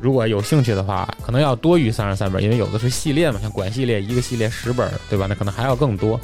[0.00, 5.26] 如果有兴趣的话，可能要多于三十三本，因为有的是系列嘛，像管系列一个系列十本，对吧？
[5.28, 6.18] 那可能还要更多。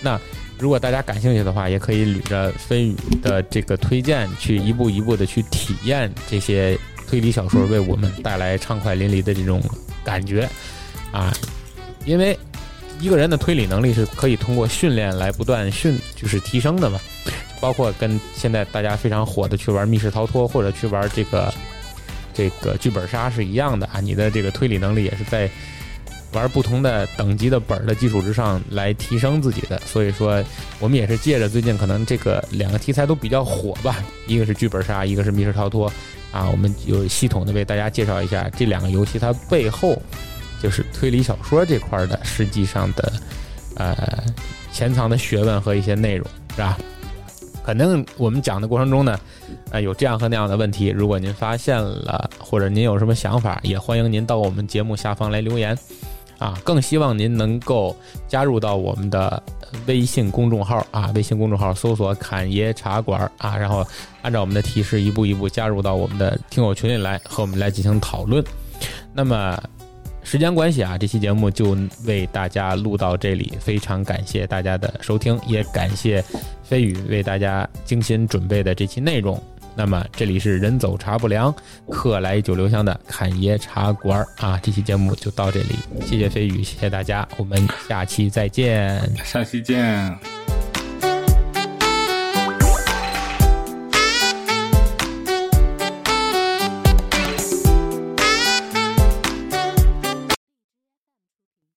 [0.00, 0.18] 那
[0.58, 6.78] 如果大家感兴趣的话，也可以捋着飞宇的这个推荐，去一步一步的去体验这些
[7.08, 9.60] 推理小说为我们带来畅快淋漓的这种。
[10.04, 10.48] 感觉，
[11.10, 11.32] 啊，
[12.04, 12.38] 因为
[13.00, 17.00] 一个人的推理能力是可以通过训练来不断训，就是提升的嘛。
[17.60, 21.52] 包括跟现在大家非常火的去玩密室逃脱或者去玩这个
[22.34, 24.00] 这个剧本杀是一样的啊。
[24.00, 25.48] 你的这个推理能力也是在
[26.34, 29.78] 玩不同的等级的本儿的基础之上来提升自己的。
[29.86, 30.42] 所以说，
[30.78, 35.90] 我们也是借着最近可能这个两个题材都比较火吧，一个是剧本杀，一个是密室逃脱。
[36.32, 39.96] 啊，我们有系统的为大家介绍一下这两个游戏它背后
[40.60, 43.12] 就是推理小说这块的实际上的
[43.76, 43.96] 呃
[44.72, 46.76] 潜藏的学问和一些内容，是吧？
[47.64, 49.18] 可能我们讲的过程中呢，
[49.70, 55.78] 呃，有这样和那样的问题，如果您发现了或者您有什么想法，也欢迎您到我们节目下方来留言。
[56.44, 57.96] 啊，更希望您能够
[58.28, 59.42] 加入到我们的
[59.86, 63.82] 微信公众号啊，微信公众号搜索“侃爷茶馆”啊，然后
[64.20, 68.44] 按照我们的提示一步一步加入到我们的听友群里来，和我们来进行讨论。
[69.14, 69.58] 那么
[70.22, 76.22] 时间关系啊，这期节目就为大家录到这里，非常感谢大家的收听，也感谢
[76.62, 79.42] 飞宇为大家精心准备的这期内容。
[79.76, 81.54] 那么这里是人走茶不凉，
[81.90, 84.58] 客来酒留香的侃爷茶馆啊！
[84.62, 85.76] 这期节目就到这里，
[86.06, 90.53] 谢谢飞宇，谢谢大家，我们下期再见，下期见。